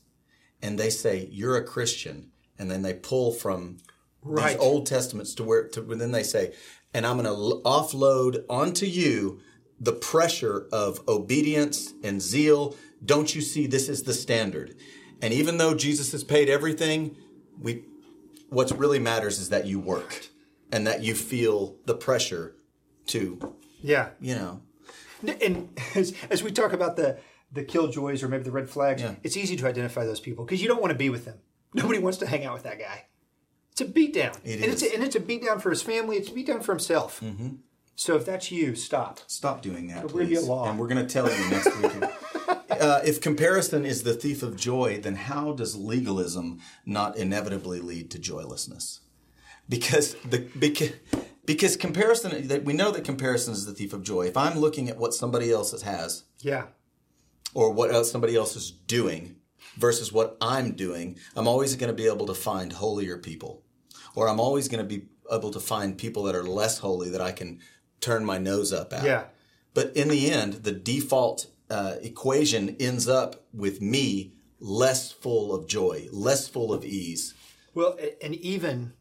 and 0.61 0.77
they 0.77 0.89
say 0.89 1.27
you're 1.31 1.57
a 1.57 1.63
Christian, 1.63 2.31
and 2.57 2.69
then 2.69 2.81
they 2.81 2.93
pull 2.93 3.31
from 3.31 3.77
Right. 4.23 4.53
these 4.53 4.59
Old 4.59 4.85
Testaments 4.87 5.33
to 5.35 5.43
where 5.43 5.67
to 5.69 5.91
and 5.91 6.01
then 6.01 6.11
they 6.11 6.23
say, 6.23 6.53
and 6.93 7.05
I'm 7.05 7.21
going 7.21 7.25
to 7.25 7.61
offload 7.63 8.43
onto 8.49 8.85
you 8.85 9.39
the 9.79 9.93
pressure 9.93 10.67
of 10.71 11.07
obedience 11.07 11.93
and 12.03 12.21
zeal. 12.21 12.75
Don't 13.03 13.33
you 13.33 13.41
see 13.41 13.67
this 13.67 13.89
is 13.89 14.03
the 14.03 14.13
standard? 14.13 14.75
And 15.21 15.33
even 15.33 15.57
though 15.57 15.75
Jesus 15.75 16.11
has 16.11 16.23
paid 16.23 16.49
everything, 16.49 17.15
we 17.59 17.85
what 18.49 18.71
really 18.77 18.99
matters 18.99 19.39
is 19.39 19.49
that 19.49 19.65
you 19.65 19.79
work 19.79 20.27
and 20.71 20.87
that 20.87 21.03
you 21.03 21.15
feel 21.15 21.75
the 21.85 21.95
pressure 21.95 22.55
to, 23.07 23.55
yeah. 23.81 24.09
you 24.19 24.35
know, 24.35 24.61
And 25.41 25.69
as, 25.95 26.13
as 26.29 26.43
we 26.43 26.51
talk 26.51 26.73
about 26.73 26.95
the 26.95 27.19
the 27.51 27.63
killjoys 27.63 28.23
or 28.23 28.27
maybe 28.27 28.43
the 28.43 28.51
red 28.51 28.69
flags, 28.69 29.01
Yeah. 29.01 29.15
it's 29.23 29.37
easy 29.37 29.55
to 29.55 29.67
identify 29.67 30.05
those 30.05 30.19
people 30.19 30.43
because 30.45 30.61
you 30.61 30.67
don't 30.67 30.81
want 30.81 30.91
to 30.91 30.97
be 30.97 31.09
with 31.09 31.23
them. 31.25 31.39
Nobody 31.73 31.97
wants 31.99 32.17
to 32.19 32.27
hang 32.27 32.43
out 32.45 32.53
with 32.53 32.63
that 32.63 32.77
guy. 32.77 33.05
It's 33.71 33.79
a 33.81 33.85
beatdown. 33.85 34.37
It 34.43 34.55
and 34.61 34.65
It's 34.73 34.83
a, 34.83 34.93
and 34.93 35.03
it's 35.03 35.15
a 35.15 35.19
beatdown 35.21 35.61
for 35.61 35.69
his 35.69 35.81
family. 35.81 36.17
It's 36.17 36.29
a 36.29 36.33
beatdown 36.33 36.61
for 36.63 36.73
himself. 36.73 37.21
Mm-hmm. 37.21 37.55
So 37.95 38.15
if 38.15 38.25
that's 38.25 38.51
you, 38.51 38.75
stop. 38.75 39.21
Stop 39.27 39.61
doing 39.61 39.87
that, 39.87 40.03
We're 40.03 40.25
please. 40.25 40.45
law. 40.45 40.69
And 40.69 40.77
we're 40.77 40.87
going 40.87 41.05
to 41.05 41.11
tell 41.11 41.25
you 41.31 41.49
next 41.49 41.75
week. 41.81 42.11
Uh, 42.69 43.01
if 43.03 43.19
comparison 43.19 43.85
is 43.85 44.03
the 44.03 44.13
thief 44.13 44.43
of 44.43 44.55
joy, 44.55 44.99
then 45.01 45.15
how 45.15 45.51
does 45.51 45.75
legalism 45.75 46.59
not 46.85 47.17
inevitably 47.17 47.79
lead 47.79 48.11
to 48.11 48.19
joylessness? 48.19 48.99
Because 49.67 50.13
the 50.29 50.47
because, 50.59 50.91
because 51.47 51.75
comparison, 51.77 52.47
that 52.49 52.63
we 52.65 52.73
know 52.73 52.91
that 52.91 53.03
comparison 53.05 53.53
is 53.53 53.65
the 53.65 53.73
thief 53.73 53.93
of 53.93 54.03
joy. 54.03 54.27
If 54.27 54.37
I'm 54.37 54.59
looking 54.59 54.89
at 54.89 54.97
what 54.97 55.15
somebody 55.15 55.51
else 55.51 55.81
has 55.81 56.25
Yeah. 56.41 56.67
or 57.55 57.71
what 57.71 57.91
else 57.91 58.11
somebody 58.11 58.35
else 58.35 58.55
is 58.55 58.69
doing 58.69 59.37
versus 59.77 60.11
what 60.11 60.37
I'm 60.41 60.73
doing, 60.73 61.17
I'm 61.35 61.47
always 61.47 61.75
going 61.75 61.87
to 61.89 61.95
be 62.03 62.07
able 62.07 62.27
to 62.27 62.35
find 62.35 62.73
holier 62.73 63.17
people, 63.17 63.63
or 64.13 64.27
I'm 64.29 64.39
always 64.39 64.67
going 64.67 64.87
to 64.87 64.95
be 64.97 65.05
able 65.31 65.49
to 65.51 65.59
find 65.59 65.97
people 65.97 66.23
that 66.23 66.35
are 66.35 66.43
less 66.43 66.77
holy 66.79 67.09
that 67.09 67.21
I 67.21 67.31
can 67.31 67.59
turn 68.01 68.23
my 68.25 68.37
nose 68.37 68.71
up 68.73 68.93
at. 68.93 69.03
Yeah. 69.03 69.25
But 69.73 69.95
in 69.95 70.09
the 70.09 70.29
end, 70.31 70.53
the 70.63 70.71
default 70.71 71.47
uh, 71.69 71.95
equation 72.01 72.75
ends 72.79 73.07
up 73.07 73.45
with 73.53 73.81
me 73.81 74.33
less 74.59 75.11
full 75.11 75.53
of 75.53 75.67
joy, 75.67 76.07
less 76.11 76.47
full 76.47 76.73
of 76.73 76.83
ease. 76.83 77.33
Well, 77.73 77.97
and 78.21 78.33
even 78.35 78.93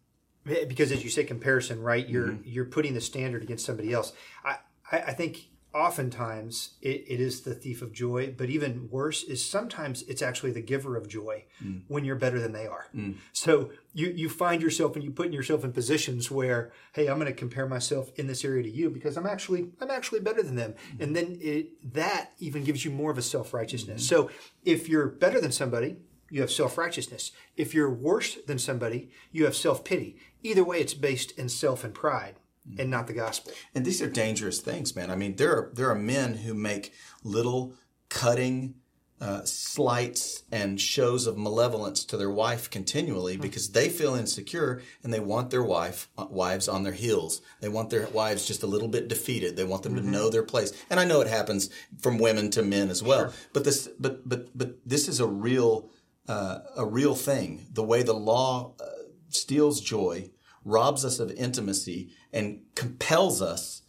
because 0.46 0.92
as 0.92 1.02
you 1.04 1.10
say 1.10 1.24
comparison, 1.24 1.82
right? 1.82 2.06
You're 2.08 2.28
Mm-hmm. 2.28 2.42
you're 2.54 2.64
putting 2.76 2.94
the 2.94 3.00
standard 3.00 3.42
against 3.42 3.64
somebody 3.66 3.92
else. 3.92 4.12
I 4.44 4.56
I, 4.92 5.12
think 5.12 5.48
oftentimes 5.74 6.74
it, 6.80 7.04
it 7.08 7.20
is 7.20 7.40
the 7.42 7.54
thief 7.54 7.82
of 7.82 7.92
joy, 7.92 8.32
but 8.36 8.48
even 8.50 8.88
worse 8.90 9.22
is 9.24 9.44
sometimes 9.44 10.02
it's 10.02 10.22
actually 10.22 10.52
the 10.52 10.60
giver 10.62 10.96
of 10.96 11.08
joy 11.08 11.44
Mm. 11.64 11.82
when 11.88 12.04
you're 12.04 12.16
better 12.16 12.38
than 12.38 12.52
they 12.52 12.66
are. 12.66 12.86
So 13.32 13.70
you 13.94 14.08
you 14.08 14.28
find 14.28 14.60
yourself 14.62 14.94
and 14.94 15.02
you 15.04 15.10
put 15.10 15.32
yourself 15.32 15.64
in 15.64 15.72
positions 15.72 16.30
where, 16.30 16.70
hey, 16.92 17.06
I'm 17.08 17.18
going 17.18 17.32
to 17.32 17.40
compare 17.44 17.66
myself 17.66 18.10
in 18.16 18.26
this 18.26 18.44
area 18.44 18.62
to 18.62 18.70
you 18.70 18.90
because 18.90 19.16
I'm 19.16 19.26
actually 19.26 19.70
I'm 19.80 19.90
actually 19.90 20.20
better 20.20 20.42
than 20.42 20.54
them, 20.56 20.72
Mm-hmm. 20.74 21.02
and 21.02 21.16
then 21.16 21.38
it, 21.40 21.92
that 21.94 22.32
even 22.38 22.62
gives 22.64 22.84
you 22.84 22.90
more 22.90 23.10
of 23.10 23.18
a 23.18 23.22
self 23.22 23.52
righteousness. 23.54 24.02
Mm-hmm. 24.06 24.28
So 24.28 24.30
if 24.64 24.88
you're 24.88 25.06
better 25.08 25.40
than 25.40 25.52
somebody, 25.52 25.96
you 26.30 26.40
have 26.40 26.50
self 26.50 26.76
righteousness. 26.78 27.32
If 27.56 27.74
you're 27.74 27.90
worse 27.90 28.36
than 28.46 28.58
somebody, 28.58 29.10
you 29.32 29.44
have 29.44 29.56
self 29.56 29.84
pity. 29.84 30.16
Either 30.42 30.64
way, 30.64 30.80
it's 30.80 30.94
based 30.94 31.32
in 31.38 31.48
self 31.48 31.84
and 31.84 31.94
pride 31.94 32.36
and 32.78 32.90
not 32.90 33.06
the 33.06 33.12
gospel. 33.12 33.52
And 33.74 33.84
these 33.84 34.02
are 34.02 34.08
dangerous 34.08 34.60
things, 34.60 34.96
man. 34.96 35.10
I 35.10 35.16
mean, 35.16 35.36
there 35.36 35.52
are 35.52 35.70
there 35.72 35.90
are 35.90 35.94
men 35.94 36.38
who 36.38 36.54
make 36.54 36.92
little 37.22 37.74
cutting 38.08 38.74
uh, 39.18 39.42
slights 39.44 40.42
and 40.52 40.78
shows 40.78 41.26
of 41.26 41.38
malevolence 41.38 42.04
to 42.04 42.18
their 42.18 42.30
wife 42.30 42.68
continually 42.68 43.38
because 43.38 43.70
they 43.70 43.88
feel 43.88 44.14
insecure 44.14 44.82
and 45.02 45.10
they 45.10 45.20
want 45.20 45.48
their 45.48 45.62
wife 45.62 46.10
uh, 46.18 46.26
wives 46.28 46.68
on 46.68 46.82
their 46.82 46.92
heels. 46.92 47.40
They 47.60 47.70
want 47.70 47.88
their 47.88 48.08
wives 48.08 48.46
just 48.46 48.62
a 48.62 48.66
little 48.66 48.88
bit 48.88 49.08
defeated. 49.08 49.56
They 49.56 49.64
want 49.64 49.84
them 49.84 49.94
to 49.96 50.02
know 50.02 50.28
their 50.28 50.42
place. 50.42 50.72
And 50.90 51.00
I 51.00 51.06
know 51.06 51.22
it 51.22 51.28
happens 51.28 51.70
from 51.98 52.18
women 52.18 52.50
to 52.50 52.62
men 52.62 52.90
as 52.90 53.02
well. 53.02 53.32
But 53.54 53.64
this 53.64 53.88
but 53.98 54.28
but 54.28 54.56
but 54.56 54.76
this 54.84 55.08
is 55.08 55.18
a 55.18 55.26
real 55.26 55.88
uh, 56.28 56.58
a 56.76 56.84
real 56.86 57.14
thing. 57.14 57.66
The 57.72 57.82
way 57.84 58.02
the 58.02 58.12
law 58.14 58.74
uh, 58.80 58.84
steals 59.28 59.80
joy, 59.80 60.30
robs 60.64 61.04
us 61.04 61.18
of 61.20 61.30
intimacy, 61.32 62.10
and 62.32 62.60
compels 62.74 63.40
us 63.42 63.82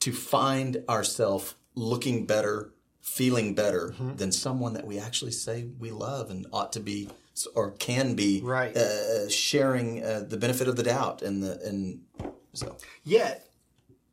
to 0.00 0.12
find 0.12 0.82
ourselves 0.88 1.54
looking 1.74 2.26
better, 2.26 2.72
feeling 3.00 3.54
better 3.54 3.94
Mm-hmm. 3.94 4.16
than 4.16 4.32
someone 4.32 4.72
that 4.74 4.86
we 4.86 4.98
actually 4.98 5.32
say 5.32 5.68
we 5.78 5.90
love 5.90 6.30
and 6.30 6.46
ought 6.52 6.72
to 6.72 6.80
be 6.80 7.08
or 7.54 7.72
can 7.72 8.14
be 8.14 8.40
Right. 8.44 8.76
uh, 8.76 9.28
sharing 9.28 10.02
uh, 10.04 10.24
the 10.28 10.36
benefit 10.36 10.68
of 10.68 10.76
the 10.76 10.82
doubt 10.84 11.22
and 11.22 11.42
the 11.42 11.60
and 11.64 12.02
so 12.52 12.76
Yet, 13.02 13.44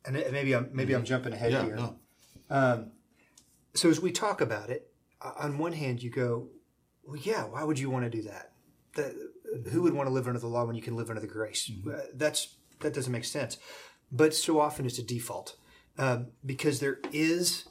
and 0.04 0.14
maybe 0.32 0.54
I'm 0.54 0.70
maybe 0.72 0.92
I'm 0.94 1.04
jumping 1.04 1.32
ahead 1.32 1.52
here. 1.52 1.76
no. 1.76 1.96
So 3.74 3.88
as 3.88 4.00
we 4.00 4.10
talk 4.12 4.40
about 4.40 4.68
it, 4.70 4.90
on 5.20 5.56
one 5.58 5.72
hand, 5.72 6.02
you 6.02 6.10
go, 6.10 6.48
well, 7.04 7.16
yeah, 7.16 7.44
why 7.44 7.64
would 7.64 7.78
you 7.78 7.90
want 7.90 8.04
to 8.04 8.10
do 8.10 8.22
that? 8.22 8.52
that 8.94 9.14
who 9.70 9.82
would 9.82 9.94
want 9.94 10.08
to 10.08 10.12
live 10.12 10.26
under 10.26 10.38
the 10.38 10.46
law 10.46 10.64
when 10.64 10.76
you 10.76 10.82
can 10.82 10.96
live 10.96 11.08
under 11.08 11.20
the 11.20 11.26
grace? 11.26 11.70
Uh, 11.86 12.00
that's 12.14 12.56
that 12.80 12.94
doesn't 12.94 13.12
make 13.12 13.24
sense. 13.24 13.58
But 14.10 14.34
so 14.34 14.60
often 14.60 14.86
it's 14.86 14.98
a 14.98 15.02
default 15.02 15.56
um, 15.98 16.28
because 16.44 16.80
there 16.80 16.98
is 17.12 17.68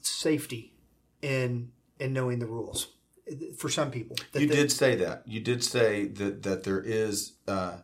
safety 0.00 0.74
in 1.22 1.70
in 1.98 2.12
knowing 2.12 2.38
the 2.38 2.46
rules 2.46 2.88
for 3.56 3.68
some 3.68 3.90
people. 3.90 4.16
You 4.32 4.46
did 4.46 4.72
say 4.72 4.96
that. 4.96 5.22
You 5.26 5.40
did 5.40 5.62
say 5.62 6.06
that 6.06 6.42
that 6.42 6.64
there 6.64 6.80
is 6.80 7.34
uh, 7.46 7.78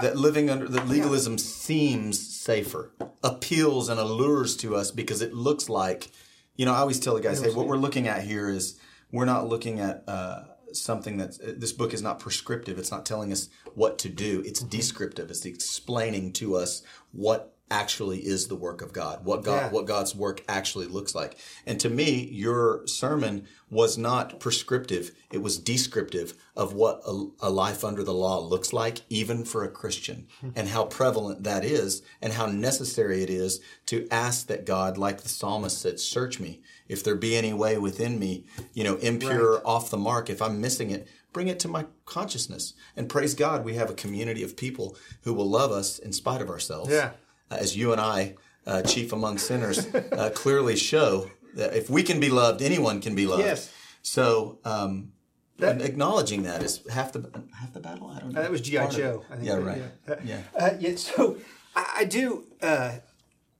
that 0.00 0.16
living 0.16 0.50
under 0.50 0.68
that 0.68 0.88
legalism 0.88 1.38
seems 1.38 2.18
safer, 2.18 2.92
appeals 3.22 3.88
and 3.88 4.00
allures 4.00 4.56
to 4.58 4.74
us 4.74 4.90
because 4.90 5.20
it 5.22 5.34
looks 5.34 5.68
like, 5.68 6.10
you 6.56 6.66
know. 6.66 6.72
I 6.72 6.78
always 6.78 7.00
tell 7.00 7.14
the 7.14 7.20
guys, 7.20 7.40
hey, 7.40 7.50
what 7.50 7.66
we're 7.66 7.76
looking 7.76 8.08
at 8.08 8.22
here 8.22 8.48
is 8.48 8.78
we're 9.10 9.24
not 9.24 9.48
looking 9.48 9.80
at. 9.80 10.04
Uh, 10.06 10.44
something 10.72 11.16
that's 11.16 11.38
this 11.38 11.72
book 11.72 11.92
is 11.92 12.00
not 12.00 12.20
prescriptive 12.20 12.78
it's 12.78 12.92
not 12.92 13.04
telling 13.04 13.32
us 13.32 13.48
what 13.74 13.98
to 13.98 14.08
do 14.08 14.40
it's 14.46 14.60
descriptive 14.60 15.28
it's 15.28 15.44
explaining 15.44 16.32
to 16.32 16.54
us 16.54 16.84
what 17.10 17.56
actually 17.70 18.18
is 18.18 18.48
the 18.48 18.56
work 18.56 18.82
of 18.82 18.92
god 18.92 19.24
what 19.24 19.44
god 19.44 19.62
Yeah. 19.62 19.70
what 19.70 19.86
God's 19.86 20.14
work 20.14 20.42
actually 20.48 20.86
looks 20.86 21.14
like. 21.14 21.36
And 21.66 21.78
to 21.80 21.90
me, 21.90 22.24
your 22.30 22.86
sermon 22.86 23.46
was 23.70 23.96
not 23.98 24.40
prescriptive, 24.40 25.12
it 25.30 25.38
was 25.42 25.58
descriptive 25.58 26.34
of 26.56 26.72
what 26.74 27.00
a, 27.06 27.26
a 27.40 27.50
life 27.50 27.84
under 27.84 28.02
the 28.02 28.14
law 28.14 28.40
looks 28.40 28.72
like, 28.72 29.02
even 29.08 29.44
for 29.44 29.62
a 29.64 29.70
Christian, 29.70 30.26
hmm. 30.40 30.50
and 30.56 30.68
how 30.68 30.84
prevalent 30.84 31.44
that 31.44 31.64
is, 31.64 32.02
and 32.20 32.32
how 32.32 32.46
necessary 32.46 33.22
it 33.22 33.30
is 33.30 33.60
to 33.86 34.06
ask 34.10 34.46
that 34.48 34.66
God, 34.66 34.98
like 34.98 35.20
the 35.22 35.28
psalmist 35.28 35.80
said, 35.80 36.00
search 36.00 36.40
me. 36.40 36.62
If 36.88 37.04
there 37.04 37.14
be 37.14 37.36
any 37.36 37.52
way 37.52 37.78
within 37.78 38.18
me, 38.18 38.44
you 38.74 38.82
know, 38.82 38.96
impure, 38.96 39.64
off 39.66 39.90
the 39.90 39.96
mark, 39.96 40.28
if 40.28 40.42
I'm 40.42 40.60
missing 40.60 40.90
it, 40.90 41.06
bring 41.32 41.48
it 41.48 41.60
to 41.60 41.68
my 41.68 41.86
consciousness. 42.06 42.74
And 42.96 43.08
praise 43.08 43.34
God, 43.34 43.64
we 43.64 43.74
have 43.74 43.90
a 43.90 43.94
community 43.94 44.42
of 44.42 44.56
people 44.56 44.96
who 45.22 45.32
will 45.32 45.48
love 45.48 45.70
us 45.70 45.98
in 45.98 46.12
spite 46.12 46.42
of 46.42 46.50
ourselves 46.50 46.90
Yeah. 46.90 47.10
As 47.50 47.76
you 47.76 47.92
and 47.92 48.00
I, 48.00 48.36
uh, 48.66 48.82
chief 48.82 49.12
among 49.12 49.38
sinners, 49.38 49.86
uh, 49.94 50.30
clearly 50.34 50.76
show 50.76 51.30
that 51.54 51.74
if 51.74 51.90
we 51.90 52.02
can 52.02 52.20
be 52.20 52.28
loved, 52.30 52.62
anyone 52.62 53.00
can 53.00 53.14
be 53.14 53.26
loved. 53.26 53.42
Yes. 53.42 53.72
So 54.02 54.58
um, 54.64 55.12
and 55.58 55.82
acknowledging 55.82 56.44
that 56.44 56.62
is 56.62 56.80
half 56.90 57.12
the 57.12 57.28
half 57.58 57.72
the 57.72 57.80
battle. 57.80 58.08
I 58.08 58.20
don't 58.20 58.32
know. 58.32 58.40
Uh, 58.40 58.42
that 58.44 58.50
was 58.50 58.60
GI 58.60 58.78
Part 58.78 58.92
of 58.92 58.98
it. 58.98 59.02
Joe. 59.02 59.24
I 59.30 59.34
think 59.34 59.46
yeah, 59.46 59.54
that- 59.56 59.62
right. 59.64 59.82
Yeah. 60.08 60.14
Yeah. 60.24 60.42
Uh, 60.58 60.70
yeah. 60.78 60.96
So 60.96 61.36
I, 61.76 62.04
do. 62.04 62.46
Uh, 62.62 62.98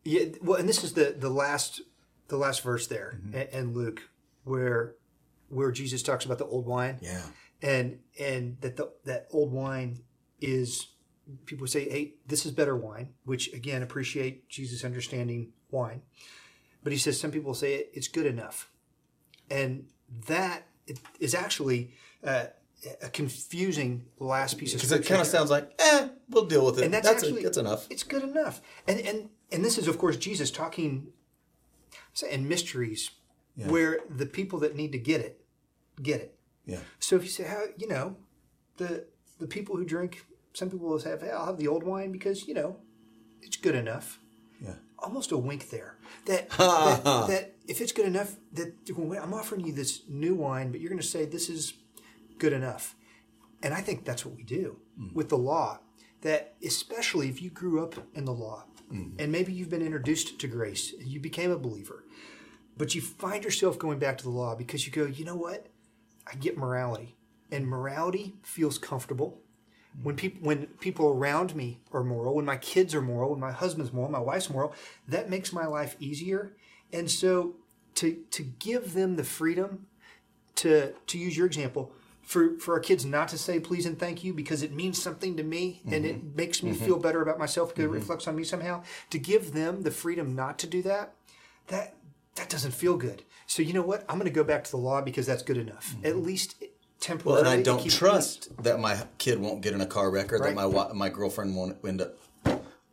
yeah. 0.05 0.25
Well, 0.43 0.59
and 0.59 0.69
this 0.69 0.83
is 0.85 0.93
the 0.95 1.15
the 1.19 1.31
last 1.31 1.81
the 2.29 2.37
last 2.37 2.63
verse 2.63 2.87
there 2.87 3.19
Mm-hmm. 3.23 3.35
in, 3.35 3.49
in 3.69 3.75
Luke 3.75 4.03
where 4.45 4.95
where 5.49 5.71
Jesus 5.73 6.03
talks 6.03 6.25
about 6.25 6.39
the 6.39 6.47
old 6.47 6.67
wine. 6.67 6.99
Yeah. 7.03 7.23
and 7.63 7.99
and 8.19 8.57
that 8.63 8.77
the, 8.77 8.93
that 9.05 9.27
old 9.33 9.53
wine 9.53 10.01
is 10.41 10.87
people 11.47 11.67
say 11.67 11.89
hey 11.89 12.15
this 12.27 12.45
is 12.47 12.53
better 12.53 12.77
wine 12.77 13.09
which 13.25 13.53
again 13.53 13.83
appreciate 13.83 14.49
jesus 14.49 14.85
understanding 14.85 15.53
wine 15.71 16.03
but 16.83 16.93
he 16.93 16.99
says 16.99 17.19
some 17.19 17.31
people 17.31 17.55
say 17.55 17.87
it's 17.93 18.09
good 18.09 18.27
enough 18.27 18.71
and 19.51 19.87
that 20.27 20.67
is 21.19 21.35
actually 21.35 21.93
uh, 22.25 22.47
a 23.03 23.09
confusing 23.09 24.07
last 24.19 24.59
piece 24.59 24.75
of 24.75 24.81
Because 24.81 24.93
it 24.93 25.07
kind 25.07 25.21
of 25.21 25.27
sounds 25.27 25.51
like, 25.51 25.71
eh, 25.79 26.09
we'll 26.29 26.47
deal 26.47 26.65
with 26.65 26.79
it. 26.79 26.85
and 26.85 26.95
that's, 26.95 27.07
that's 27.07 27.23
actually 27.23 27.43
that's 27.43 27.59
enough. 27.59 27.87
It's 27.91 28.03
good 28.03 28.23
enough. 28.23 28.61
And 28.87 29.01
and 29.01 29.29
and 29.53 29.65
this 29.65 29.79
is 29.79 29.89
of 29.89 29.99
course 29.99 30.17
Jesus 30.17 30.51
talking 30.51 31.09
in 32.31 32.49
mysteries 32.49 33.11
where 33.57 34.01
the 34.09 34.27
people 34.27 34.59
that 34.61 34.75
need 34.75 34.93
to 34.93 34.99
get 34.99 35.21
it 35.21 35.45
get 36.03 36.21
it. 36.21 36.39
Yeah. 36.65 36.81
So 36.99 37.17
if 37.17 37.23
you 37.23 37.29
say 37.29 37.45
how 37.45 37.65
you 37.77 37.89
know 37.89 38.17
the 38.79 39.05
the 39.39 39.47
people 39.47 39.77
who 39.77 39.85
drink, 39.85 40.25
some 40.53 40.71
people 40.71 40.89
will 40.89 40.99
say, 40.99 41.17
hey, 41.21 41.31
I'll 41.31 41.47
have 41.47 41.59
the 41.59 41.69
old 41.69 41.83
wine 41.83 42.13
because 42.13 42.47
you 42.47 42.55
know 42.55 42.77
it's 43.43 43.57
good 43.57 43.75
enough. 43.75 44.21
Yeah. 44.63 44.75
Almost 44.99 45.33
a 45.33 45.39
wink 45.39 45.71
there. 45.71 45.97
That 46.27 46.51
that, 46.59 47.05
that 47.05 47.55
if 47.67 47.81
it's 47.81 47.93
good 47.93 48.07
enough, 48.07 48.37
that 48.53 48.75
I'm 49.23 49.35
offering 49.35 49.65
you 49.65 49.73
this 49.73 50.03
new 50.09 50.35
wine, 50.35 50.71
but 50.71 50.81
you're 50.81 50.91
going 50.91 51.01
to 51.01 51.07
say 51.07 51.25
this 51.25 51.49
is 51.49 51.75
good 52.39 52.53
enough. 52.53 52.97
And 53.63 53.75
I 53.75 53.81
think 53.81 54.05
that's 54.05 54.25
what 54.25 54.35
we 54.35 54.43
do 54.43 54.79
mm. 54.99 55.13
with 55.15 55.29
the 55.29 55.39
law. 55.39 55.81
That 56.23 56.55
especially 56.65 57.29
if 57.29 57.41
you 57.41 57.49
grew 57.49 57.83
up 57.83 57.95
in 58.15 58.27
the 58.27 58.33
law, 58.33 58.65
mm. 58.93 59.19
and 59.19 59.33
maybe 59.33 59.53
you've 59.53 59.71
been 59.71 59.81
introduced 59.81 60.39
to 60.39 60.47
grace, 60.47 60.93
and 60.93 61.09
you 61.09 61.19
became 61.19 61.51
a 61.51 61.57
believer, 61.57 62.05
but 62.77 62.95
you 62.95 63.01
find 63.01 63.43
yourself 63.43 63.79
going 63.79 63.99
back 63.99 64.19
to 64.19 64.25
the 64.25 64.31
law 64.31 64.55
because 64.55 64.87
you 64.87 64.93
go, 64.93 65.07
you 65.07 65.25
know 65.25 65.37
what? 65.37 65.69
I 66.31 66.35
get 66.35 66.59
morality, 66.59 67.17
and 67.51 67.67
morality 67.67 68.37
feels 68.43 68.77
comfortable. 68.79 69.41
When 70.03 70.17
people 70.17 70.47
when 70.47 70.67
people 70.79 71.09
around 71.09 71.55
me 71.55 71.81
are 71.93 72.05
moral, 72.05 72.35
when 72.35 72.45
my 72.45 72.57
kids 72.57 72.95
are 72.95 73.03
moral, 73.03 73.31
when 73.31 73.41
my 73.41 73.53
husband's 73.53 73.93
moral, 73.93 74.11
my 74.11 74.21
wife's 74.21 74.49
moral, 74.49 74.73
that 75.09 75.29
makes 75.29 75.53
my 75.53 75.67
life 75.67 75.97
easier. 75.99 76.53
And 76.93 77.11
so 77.11 77.57
to 77.97 78.23
to 78.31 78.43
give 78.43 78.95
them 78.95 79.17
the 79.17 79.25
freedom 79.25 79.87
to 80.57 80.93
to 81.07 81.19
use 81.19 81.37
your 81.37 81.47
example 81.47 81.93
for 82.23 82.59
for 82.59 82.75
our 82.75 82.81
kids 82.81 83.05
not 83.05 83.29
to 83.29 83.39
say 83.39 83.59
please 83.59 83.85
and 83.85 83.99
thank 83.99 84.23
you 84.23 84.33
because 84.33 84.63
it 84.63 84.73
means 84.73 85.03
something 85.03 85.37
to 85.37 85.43
me 85.43 85.83
and 85.87 86.07
it 86.07 86.17
mm-hmm. 86.17 86.37
makes 86.37 86.63
me 86.63 86.71
mm-hmm. 86.71 86.85
feel 86.85 86.99
better 86.99 87.21
about 87.21 87.39
myself 87.39 87.71
because 87.71 87.85
it 87.85 87.89
mm-hmm. 87.89 87.97
reflects 87.97 88.29
on 88.29 88.37
me 88.37 88.45
somehow 88.45 88.83
to 89.11 89.19
give 89.19 89.53
them 89.53 89.83
the 89.83 89.91
freedom 89.91 90.37
not 90.37 90.59
to 90.59 90.67
do 90.67 90.83
that 90.83 91.15
that 91.67 91.95
that 92.37 92.49
doesn't 92.49 92.73
feel 92.73 92.97
good. 92.97 93.23
So 93.47 93.63
you 93.63 93.73
know 93.73 93.83
what? 93.83 94.05
I'm 94.09 94.17
going 94.17 94.31
to 94.31 94.35
go 94.35 94.45
back 94.45 94.65
to 94.65 94.71
the 94.71 94.77
law 94.77 95.03
because 95.03 95.27
that's 95.27 95.43
good 95.43 95.57
enough. 95.57 95.97
At 96.05 96.17
least 96.17 96.63
Well, 97.25 97.37
and 97.39 97.49
I 97.49 97.63
don't 97.63 97.91
trust 97.91 98.49
that 98.63 98.79
my 98.79 99.03
kid 99.19 99.39
won't 99.41 99.63
get 99.63 99.73
in 99.73 99.81
a 99.81 99.87
car 99.87 100.11
wreck 100.11 100.33
or 100.33 100.39
that 100.39 100.55
my 100.55 100.67
wa- 100.67 100.93
my 100.95 101.09
girlfriend 101.09 101.57
won't 101.57 101.77
end 101.85 102.03
up. 102.03 102.17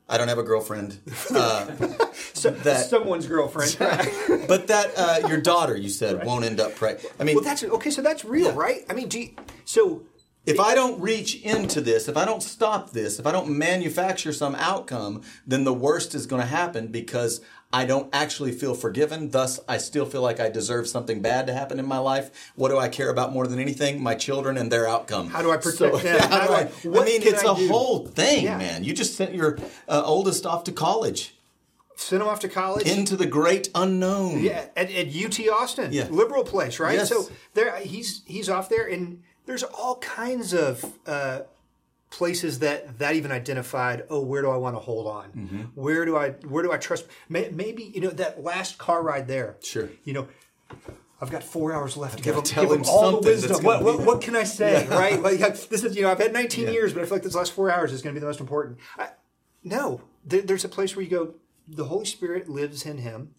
I 0.09 0.17
don't 0.17 0.29
have 0.29 0.37
a 0.37 0.43
girlfriend, 0.43 0.99
uh, 1.35 1.65
so, 2.33 2.49
that- 2.51 2.89
someone's 2.89 3.27
girlfriend 3.27 3.75
but 4.47 4.67
that 4.67 4.93
uh, 4.97 5.27
your 5.27 5.41
daughter, 5.41 5.75
you 5.75 5.89
said, 5.89 6.25
won't 6.25 6.45
end 6.45 6.61
up 6.61 6.75
pregnant. 6.75 7.13
I 7.19 7.25
mean, 7.25 7.35
well 7.35 7.43
that's 7.43 7.61
okay 7.61 7.89
so 7.89 8.01
that's 8.01 8.23
real 8.23 8.53
right 8.53 8.85
i 8.89 8.93
mean 8.93 9.09
gee, 9.09 9.35
so 9.65 10.03
if 10.47 10.59
I 10.59 10.73
don't 10.73 10.99
reach 10.99 11.35
into 11.43 11.81
this, 11.81 12.07
if 12.07 12.17
I 12.17 12.25
don't 12.25 12.41
stop 12.41 12.91
this, 12.91 13.19
if 13.19 13.27
I 13.27 13.31
don't 13.31 13.49
manufacture 13.49 14.33
some 14.33 14.55
outcome, 14.55 15.21
then 15.45 15.63
the 15.65 15.73
worst 15.73 16.15
is 16.15 16.25
going 16.25 16.41
to 16.41 16.47
happen 16.47 16.87
because 16.87 17.41
I 17.71 17.85
don't 17.85 18.09
actually 18.15 18.53
feel 18.53 18.73
forgiven. 18.73 19.29
Thus, 19.31 19.59
I 19.67 19.77
still 19.77 20.05
feel 20.05 20.21
like 20.21 20.39
I 20.39 20.49
deserve 20.49 20.87
something 20.87 21.21
bad 21.21 21.47
to 21.47 21.53
happen 21.53 21.79
in 21.79 21.85
my 21.85 21.97
life. 21.97 22.51
What 22.55 22.69
do 22.69 22.77
I 22.77 22.87
care 22.87 23.09
about 23.09 23.33
more 23.33 23.45
than 23.45 23.59
anything? 23.59 24.01
My 24.01 24.15
children 24.15 24.57
and 24.57 24.71
their 24.71 24.87
outcome. 24.87 25.27
How 25.27 25.41
do 25.41 25.51
I 25.51 25.57
protect 25.57 26.01
them? 26.01 26.19
how 26.31 26.47
do 26.47 26.53
I, 26.53 26.59
I- 26.61 27.05
mean, 27.05 27.21
it's 27.23 27.43
I 27.43 27.51
a 27.53 27.55
do? 27.55 27.67
whole 27.67 28.07
thing, 28.07 28.45
Yeah. 28.45 28.57
man. 28.57 28.85
You 28.85 28.93
just 28.93 29.15
sent 29.15 29.35
your 29.35 29.57
uh, 29.89 30.01
oldest 30.05 30.45
off 30.45 30.63
to 30.65 30.71
college 30.71 31.33
send 31.99 32.21
him 32.21 32.27
off 32.27 32.39
to 32.41 32.47
college 32.47 32.87
into 32.87 33.15
the 33.15 33.25
great 33.25 33.69
unknown. 33.73 34.43
Yeah, 34.43 34.65
at, 34.75 34.91
at 34.91 35.07
UT 35.15 35.39
Austin, 35.49 35.91
Yeah. 35.91 36.07
liberal 36.11 36.43
place, 36.43 36.79
right? 36.79 36.93
Yes. 36.93 37.09
So 37.09 37.27
there, 37.55 37.75
he's 37.77 38.21
he's 38.27 38.49
off 38.49 38.69
there, 38.69 38.85
and 38.85 39.23
there's 39.47 39.63
all 39.63 39.95
kinds 39.97 40.53
of 40.53 40.85
uh, 41.07 41.41
places 42.11 42.59
that 42.59 42.99
that 42.99 43.15
even 43.15 43.31
identified. 43.31 44.03
Oh, 44.09 44.21
where 44.21 44.43
do 44.43 44.51
I 44.51 44.57
want 44.57 44.75
to 44.75 44.79
hold 44.79 45.07
on? 45.07 45.29
Mm-hmm. 45.31 45.61
Where 45.73 46.05
do 46.05 46.15
I 46.15 46.31
where 46.31 46.61
do 46.61 46.71
I 46.71 46.77
trust? 46.77 47.07
May, 47.27 47.49
maybe 47.49 47.83
you 47.83 48.01
know 48.01 48.09
that 48.11 48.43
last 48.43 48.77
car 48.77 49.01
ride 49.01 49.27
there. 49.27 49.55
Sure. 49.63 49.89
You 50.03 50.13
know. 50.13 50.27
I've 51.19 51.31
got 51.31 51.41
four 51.41 51.73
hours 51.73 51.97
left 51.97 52.17
to 52.17 52.23
give 52.23 52.35
him, 52.35 52.43
tell 52.43 52.63
give 52.63 52.79
him 52.79 52.85
all 52.87 53.19
the 53.19 53.27
wisdom. 53.27 53.63
What, 53.63 53.83
what, 53.83 54.01
what 54.01 54.21
can 54.21 54.35
I 54.35 54.43
say, 54.43 54.85
right? 54.87 55.19
Like 55.23 55.39
this 55.39 55.83
is, 55.83 55.95
you 55.95 56.03
know, 56.03 56.11
I've 56.11 56.19
had 56.19 56.31
19 56.31 56.71
years, 56.71 56.93
but 56.93 57.01
I 57.01 57.05
feel 57.05 57.15
like 57.15 57.23
this 57.23 57.33
last 57.33 57.53
four 57.53 57.71
hours 57.71 57.91
is 57.91 58.03
going 58.03 58.13
to 58.13 58.19
be 58.19 58.21
the 58.21 58.27
most 58.27 58.39
important. 58.39 58.77
I, 58.99 59.09
no, 59.63 60.01
there, 60.23 60.43
there's 60.43 60.63
a 60.63 60.69
place 60.69 60.95
where 60.95 61.03
you 61.03 61.09
go. 61.09 61.33
The 61.67 61.85
Holy 61.85 62.05
Spirit 62.05 62.47
lives 62.47 62.85
in 62.85 62.99
him, 62.99 63.31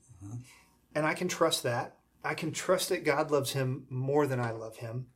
and 0.92 1.06
I 1.06 1.14
can 1.14 1.28
trust 1.28 1.62
that. 1.62 1.94
I 2.24 2.34
can 2.34 2.50
trust 2.50 2.88
that 2.88 3.04
God 3.04 3.30
loves 3.30 3.52
him 3.52 3.86
more 3.88 4.26
than 4.26 4.40
I 4.40 4.50
love 4.50 4.78
him, 4.78 5.06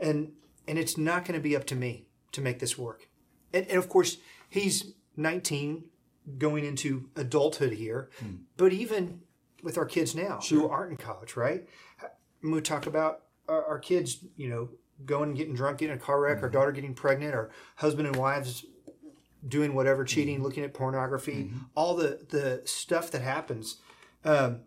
and 0.00 0.32
and 0.66 0.78
it's 0.78 0.96
not 0.96 1.24
going 1.24 1.38
to 1.38 1.42
be 1.42 1.56
up 1.56 1.66
to 1.66 1.76
me 1.76 2.06
to 2.32 2.40
make 2.40 2.58
this 2.58 2.78
work. 2.78 3.08
And, 3.52 3.66
and 3.66 3.78
of 3.78 3.88
course, 3.88 4.18
he's 4.48 4.92
19, 5.16 5.84
going 6.38 6.64
into 6.64 7.08
adulthood 7.16 7.72
here, 7.72 8.10
hmm. 8.20 8.36
but 8.56 8.72
even 8.72 9.22
with 9.62 9.76
our 9.76 9.84
kids 9.84 10.14
now 10.14 10.40
who 10.48 10.68
aren't 10.68 10.92
in 10.92 10.96
college, 10.96 11.36
right? 11.36 11.68
When 12.40 12.52
we 12.52 12.60
talk 12.60 12.86
about 12.86 13.22
our, 13.48 13.64
our 13.64 13.78
kids, 13.78 14.24
you 14.36 14.48
know, 14.48 14.70
going 15.04 15.30
and 15.30 15.36
getting 15.36 15.54
drunk, 15.54 15.78
getting 15.78 15.96
a 15.96 15.98
car 15.98 16.20
wreck, 16.20 16.38
our 16.38 16.44
mm-hmm. 16.44 16.52
daughter 16.52 16.72
getting 16.72 16.94
pregnant, 16.94 17.34
our 17.34 17.50
husband 17.76 18.06
and 18.06 18.16
wives 18.16 18.64
doing 19.46 19.74
whatever, 19.74 20.04
cheating, 20.04 20.36
mm-hmm. 20.36 20.44
looking 20.44 20.64
at 20.64 20.74
pornography, 20.74 21.44
mm-hmm. 21.44 21.58
all 21.74 21.94
the 21.94 22.26
the 22.28 22.62
stuff 22.64 23.10
that 23.10 23.22
happens. 23.22 23.76
Um, 24.24 24.60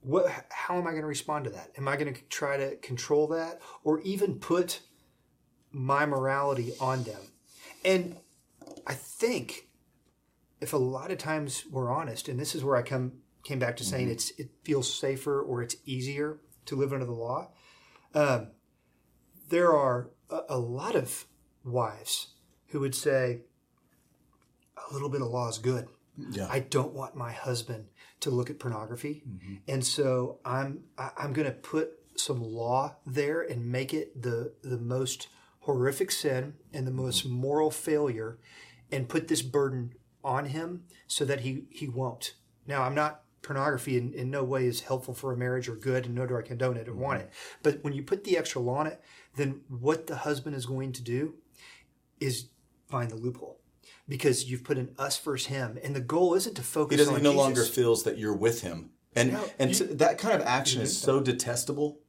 what? 0.00 0.46
How 0.50 0.76
am 0.76 0.86
I 0.86 0.90
going 0.90 1.02
to 1.02 1.08
respond 1.08 1.44
to 1.44 1.50
that? 1.50 1.70
Am 1.76 1.88
I 1.88 1.96
going 1.96 2.12
to 2.12 2.20
try 2.28 2.56
to 2.56 2.76
control 2.76 3.26
that, 3.28 3.60
or 3.84 4.00
even 4.00 4.38
put 4.38 4.80
my 5.70 6.06
morality 6.06 6.72
on 6.80 7.04
them? 7.04 7.20
And 7.84 8.16
I 8.86 8.94
think 8.94 9.68
if 10.60 10.72
a 10.72 10.78
lot 10.78 11.10
of 11.10 11.18
times 11.18 11.64
we're 11.70 11.92
honest, 11.92 12.28
and 12.28 12.38
this 12.38 12.54
is 12.54 12.64
where 12.64 12.76
I 12.76 12.82
come 12.82 13.12
came 13.42 13.58
back 13.58 13.76
to 13.78 13.84
saying 13.84 14.08
it's 14.10 14.30
it 14.38 14.50
feels 14.64 14.92
safer 14.92 15.40
or 15.40 15.62
it's 15.62 15.76
easier 15.86 16.40
to 16.66 16.76
live 16.76 16.92
under 16.92 17.06
the 17.06 17.12
law. 17.12 17.50
Um, 18.14 18.48
there 19.48 19.72
are 19.74 20.10
a, 20.28 20.40
a 20.50 20.58
lot 20.58 20.94
of 20.94 21.24
wives 21.64 22.34
who 22.68 22.80
would 22.80 22.94
say 22.94 23.42
a 24.76 24.92
little 24.92 25.08
bit 25.08 25.22
of 25.22 25.28
law 25.28 25.48
is 25.48 25.58
good. 25.58 25.88
Yeah. 26.30 26.48
I 26.50 26.60
don't 26.60 26.92
want 26.92 27.14
my 27.14 27.32
husband 27.32 27.86
to 28.20 28.30
look 28.30 28.50
at 28.50 28.58
pornography, 28.58 29.22
mm-hmm. 29.28 29.54
and 29.68 29.84
so 29.84 30.38
I'm 30.44 30.84
I, 30.98 31.10
I'm 31.16 31.32
going 31.32 31.46
to 31.46 31.52
put 31.52 31.92
some 32.16 32.42
law 32.42 32.96
there 33.06 33.40
and 33.40 33.70
make 33.70 33.94
it 33.94 34.20
the 34.20 34.54
the 34.62 34.78
most 34.78 35.28
horrific 35.60 36.10
sin 36.10 36.54
and 36.72 36.86
the 36.86 36.92
most 36.92 37.26
mm-hmm. 37.26 37.36
moral 37.36 37.70
failure, 37.70 38.38
and 38.92 39.08
put 39.08 39.28
this 39.28 39.42
burden 39.42 39.94
on 40.22 40.46
him 40.46 40.84
so 41.06 41.24
that 41.24 41.40
he 41.40 41.64
he 41.70 41.88
won't. 41.88 42.34
Now 42.66 42.82
I'm 42.82 42.94
not 42.94 43.22
pornography 43.42 43.96
in, 43.96 44.12
in 44.12 44.30
no 44.30 44.44
way 44.44 44.66
is 44.66 44.82
helpful 44.82 45.14
for 45.14 45.32
a 45.32 45.36
marriage 45.36 45.68
or 45.68 45.74
good, 45.74 46.06
and 46.06 46.14
nor 46.14 46.26
do 46.26 46.36
I 46.36 46.42
condone 46.42 46.76
it 46.76 46.88
or 46.88 46.94
want 46.94 47.20
mm-hmm. 47.20 47.28
it. 47.28 47.34
But 47.62 47.82
when 47.82 47.94
you 47.94 48.02
put 48.02 48.24
the 48.24 48.36
extra 48.36 48.60
law 48.60 48.76
on 48.76 48.86
it, 48.86 49.02
then 49.36 49.62
what 49.68 50.06
the 50.06 50.16
husband 50.16 50.56
is 50.56 50.66
going 50.66 50.92
to 50.92 51.02
do 51.02 51.34
is 52.20 52.48
find 52.88 53.10
the 53.10 53.16
loophole. 53.16 53.59
Because 54.10 54.50
you've 54.50 54.64
put 54.64 54.76
an 54.76 54.88
us 54.98 55.16
versus 55.18 55.46
him, 55.46 55.78
and 55.84 55.94
the 55.96 56.00
goal 56.00 56.34
isn't 56.34 56.54
to 56.56 56.62
focus 56.62 56.92
He 56.92 56.96
doesn't. 56.98 57.16
He 57.16 57.22
no 57.22 57.30
Jesus. 57.30 57.38
longer 57.44 57.64
feels 57.64 58.02
that 58.02 58.18
you're 58.18 58.36
with 58.36 58.60
him, 58.62 58.90
and 59.16 59.32
No, 59.32 59.44
and 59.58 59.72
to- 59.74 59.84
that 59.94 60.18
kind 60.18 60.34
of 60.34 60.46
action 60.46 60.82
is 60.82 60.98
so 60.98 61.20
detestable, 61.20 62.00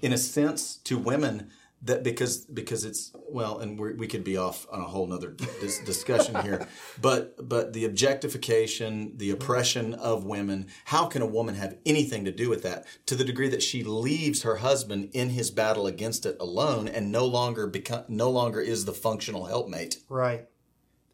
in 0.00 0.12
a 0.12 0.18
sense, 0.18 0.76
to 0.84 0.96
women 0.98 1.50
that 1.82 2.02
because 2.02 2.38
because 2.46 2.86
it's 2.86 3.12
well, 3.28 3.58
and 3.58 3.78
we 3.78 3.92
we 3.92 4.06
could 4.06 4.24
be 4.24 4.36
off 4.38 4.66
on 4.72 4.80
a 4.80 4.84
whole 4.84 5.06
nother 5.06 5.36
dis- 5.60 5.80
discussion 5.84 6.34
here, 6.42 6.66
but 7.02 7.46
but 7.46 7.74
the 7.74 7.84
objectification, 7.84 9.12
the 9.18 9.30
oppression 9.30 9.92
of 9.94 10.24
women. 10.24 10.66
How 10.86 11.04
can 11.06 11.20
a 11.22 11.26
woman 11.26 11.54
have 11.54 11.76
anything 11.84 12.24
to 12.24 12.32
do 12.32 12.48
with 12.48 12.62
that? 12.62 12.86
To 13.06 13.14
the 13.14 13.24
degree 13.24 13.48
that 13.50 13.62
she 13.62 13.84
leaves 13.84 14.42
her 14.42 14.56
husband 14.56 15.10
in 15.12 15.30
his 15.30 15.50
battle 15.50 15.86
against 15.86 16.24
it 16.26 16.36
alone, 16.40 16.88
and 16.88 17.12
no 17.12 17.26
longer 17.26 17.66
become 17.66 18.04
no 18.08 18.30
longer 18.30 18.60
is 18.60 18.84
the 18.86 18.94
functional 18.94 19.44
helpmate. 19.44 19.98
Right. 20.08 20.46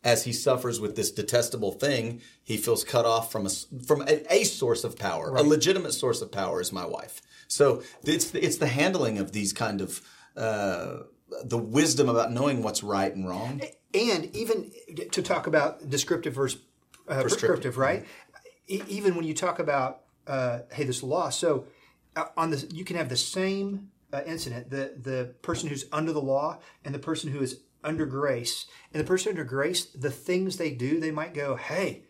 As 0.05 0.25
he 0.25 0.33
suffers 0.33 0.81
with 0.81 0.97
this 0.97 1.11
detestable 1.11 1.73
thing, 1.73 2.21
he 2.43 2.57
feels 2.57 2.83
cut 2.85 3.07
off 3.07 3.31
from 3.31 3.47
a 3.47 3.51
from 3.87 4.03
a, 4.03 4.33
a 4.33 4.45
source 4.45 4.85
of 4.85 4.99
power, 4.99 5.31
right. 5.31 5.45
a 5.45 5.49
legitimate 5.49 5.93
source 5.93 6.21
of 6.23 6.33
power 6.33 6.61
is 6.61 6.73
my 6.73 6.85
wife. 6.85 7.23
So 7.49 7.83
it's 8.05 8.31
the, 8.31 8.45
it's 8.45 8.57
the 8.57 8.67
handling 8.67 9.19
of 9.19 9.33
these 9.33 9.53
kind 9.53 9.81
of 9.81 10.01
uh, 10.37 11.05
the 11.45 11.59
wisdom 11.59 12.09
about 12.09 12.33
knowing 12.33 12.63
what's 12.63 12.83
right 12.83 13.15
and 13.15 13.29
wrong, 13.29 13.63
and 13.95 14.35
even 14.35 14.73
to 15.13 15.23
talk 15.23 15.47
about 15.47 15.89
descriptive 15.89 16.35
versus 16.35 16.61
uh, 17.09 17.21
prescriptive, 17.21 17.79
right? 17.79 18.05
Mm-hmm. 18.69 18.89
even 18.89 19.15
when 19.17 19.25
you 19.25 19.35
talk 19.35 19.59
about 19.59 20.03
uh, 20.27 20.61
hey, 20.73 20.85
this 20.85 21.03
law, 21.03 21.29
so 21.29 21.67
uh, 22.17 22.25
on 22.37 22.51
the 22.51 22.69
you 22.73 22.85
can 22.85 22.97
have 22.97 23.09
the 23.09 23.17
same 23.17 23.91
uh, 24.13 24.23
incident, 24.27 24.71
the 24.71 24.95
the 25.01 25.35
person 25.43 25.69
who's 25.69 25.85
under 25.93 26.13
the 26.13 26.21
law 26.21 26.59
and 26.85 26.95
the 26.95 26.99
person 26.99 27.31
who 27.31 27.41
is 27.41 27.61
under 27.85 28.07
grace. 28.07 28.67
And 28.93 29.03
the 29.03 29.07
person 29.07 29.31
under 29.31 29.45
grace, 29.45 29.85
the 29.85 30.11
things 30.11 30.57
they 30.57 30.71
do, 30.71 31.01
they 31.01 31.11
might 31.11 31.35
go, 31.35 31.57
hey, 31.57 32.05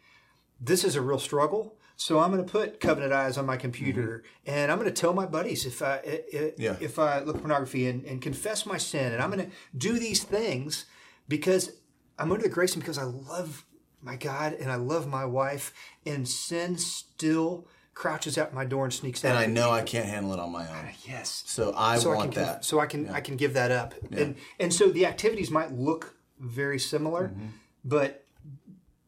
this 0.60 0.84
is 0.84 0.96
a 0.96 1.02
real 1.02 1.18
struggle. 1.18 1.76
So 1.96 2.18
I'm 2.18 2.32
going 2.32 2.44
to 2.44 2.50
put 2.50 2.80
covenant 2.80 3.12
eyes 3.12 3.38
on 3.38 3.46
my 3.46 3.56
computer, 3.56 4.24
mm-hmm. 4.24 4.58
and 4.58 4.72
I'm 4.72 4.78
going 4.78 4.92
to 4.92 5.00
tell 5.00 5.12
my 5.12 5.26
buddies 5.26 5.66
if 5.66 5.82
I 5.82 6.00
if, 6.04 6.58
yeah. 6.58 6.76
if 6.80 6.98
I 6.98 7.20
look 7.20 7.36
at 7.36 7.42
pornography 7.42 7.86
and, 7.86 8.04
and 8.04 8.20
confess 8.20 8.66
my 8.66 8.78
sin, 8.78 9.12
and 9.12 9.22
I'm 9.22 9.30
going 9.30 9.46
to 9.46 9.56
do 9.76 9.98
these 9.98 10.24
things 10.24 10.86
because 11.28 11.72
I'm 12.18 12.32
under 12.32 12.42
the 12.42 12.48
grace 12.48 12.74
and 12.74 12.82
because 12.82 12.98
I 12.98 13.04
love 13.04 13.64
my 14.00 14.16
God 14.16 14.54
and 14.54 14.72
I 14.72 14.76
love 14.76 15.06
my 15.06 15.24
wife, 15.24 15.72
and 16.04 16.26
sin 16.26 16.76
still 16.76 17.68
crouches 17.94 18.38
out 18.38 18.54
my 18.54 18.64
door 18.64 18.84
and 18.84 18.92
sneaks 18.92 19.22
and 19.24 19.32
out. 19.32 19.42
And 19.42 19.50
I 19.50 19.54
know 19.54 19.70
I 19.70 19.82
can't 19.82 20.06
handle 20.06 20.32
it 20.32 20.40
on 20.40 20.50
my 20.50 20.68
own. 20.68 20.88
yes. 21.06 21.42
So 21.46 21.74
I 21.76 21.98
so 21.98 22.10
want 22.10 22.20
I 22.20 22.32
can, 22.34 22.44
that. 22.44 22.64
So 22.64 22.80
I 22.80 22.86
can 22.86 23.04
yeah. 23.06 23.12
I 23.12 23.20
can 23.20 23.36
give 23.36 23.54
that 23.54 23.70
up. 23.70 23.94
Yeah. 24.10 24.20
And 24.20 24.36
and 24.58 24.72
so 24.72 24.88
the 24.88 25.06
activities 25.06 25.50
might 25.50 25.72
look 25.72 26.16
very 26.38 26.78
similar, 26.78 27.28
mm-hmm. 27.28 27.46
but 27.84 28.24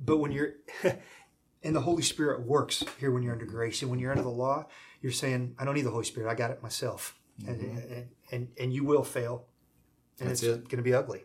but 0.00 0.18
when 0.18 0.32
you're 0.32 0.54
and 1.62 1.74
the 1.74 1.80
Holy 1.80 2.02
Spirit 2.02 2.46
works 2.46 2.84
here 3.00 3.10
when 3.10 3.22
you're 3.22 3.32
under 3.32 3.46
grace 3.46 3.82
and 3.82 3.90
when 3.90 3.98
you're 3.98 4.10
under 4.10 4.22
the 4.22 4.28
law, 4.28 4.66
you're 5.00 5.12
saying 5.12 5.54
I 5.58 5.64
don't 5.64 5.74
need 5.74 5.86
the 5.86 5.90
Holy 5.90 6.04
Spirit. 6.04 6.30
I 6.30 6.34
got 6.34 6.50
it 6.50 6.62
myself. 6.62 7.18
Mm-hmm. 7.40 7.50
And, 7.50 7.78
and, 7.78 8.08
and 8.30 8.48
and 8.60 8.72
you 8.72 8.84
will 8.84 9.04
fail. 9.04 9.46
And 10.20 10.30
That's 10.30 10.42
it's 10.42 10.58
it. 10.58 10.68
going 10.68 10.76
to 10.76 10.82
be 10.82 10.94
ugly. 10.94 11.24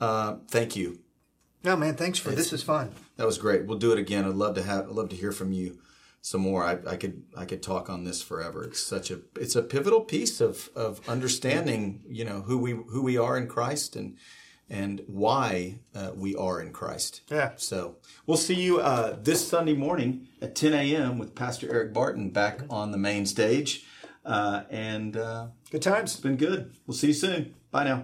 Uh, 0.00 0.38
thank 0.48 0.74
you. 0.74 0.98
No, 1.62 1.76
man. 1.76 1.94
Thanks 1.94 2.18
for 2.18 2.30
it's, 2.30 2.38
this. 2.38 2.52
Is 2.52 2.62
fun. 2.64 2.92
That 3.16 3.26
was 3.26 3.38
great. 3.38 3.66
We'll 3.66 3.78
do 3.78 3.92
it 3.92 3.98
again. 3.98 4.24
I'd 4.24 4.34
love 4.34 4.54
to 4.56 4.62
have. 4.62 4.86
I'd 4.86 4.90
love 4.90 5.10
to 5.10 5.16
hear 5.16 5.30
from 5.30 5.52
you 5.52 5.78
some 6.22 6.42
more. 6.42 6.64
I, 6.64 6.78
I, 6.86 6.96
could 6.96 7.22
I 7.36 7.44
could 7.44 7.62
talk 7.62 7.88
on 7.88 8.04
this 8.04 8.22
forever. 8.22 8.64
It's 8.64 8.82
such 8.82 9.10
a 9.10 9.20
it's 9.36 9.56
a 9.56 9.62
pivotal 9.62 10.02
piece 10.02 10.40
of 10.40 10.70
of 10.76 11.00
understanding 11.08 12.02
you 12.08 12.24
know 12.24 12.42
who 12.42 12.58
we 12.58 12.72
who 12.72 13.02
we 13.02 13.16
are 13.16 13.36
in 13.36 13.46
Christ 13.46 13.96
and 13.96 14.16
and 14.70 15.02
why 15.08 15.80
uh, 15.94 16.12
we 16.14 16.36
are 16.36 16.60
in 16.60 16.72
Christ. 16.72 17.22
Yeah. 17.30 17.52
So 17.56 17.96
we'll 18.26 18.36
see 18.36 18.54
you 18.54 18.80
uh, 18.80 19.16
this 19.20 19.46
Sunday 19.46 19.74
morning 19.74 20.28
at 20.40 20.54
10 20.54 20.72
a.m. 20.72 21.18
with 21.18 21.34
Pastor 21.34 21.68
Eric 21.72 21.92
Barton 21.92 22.30
back 22.30 22.60
on 22.70 22.92
the 22.92 22.98
main 22.98 23.26
stage. 23.26 23.84
Uh, 24.24 24.62
and 24.70 25.16
uh, 25.16 25.48
good 25.72 25.82
times. 25.82 26.12
It's 26.12 26.20
been 26.20 26.36
good. 26.36 26.72
We'll 26.86 26.96
see 26.96 27.08
you 27.08 27.14
soon. 27.14 27.54
Bye 27.72 27.84
now. 27.84 27.98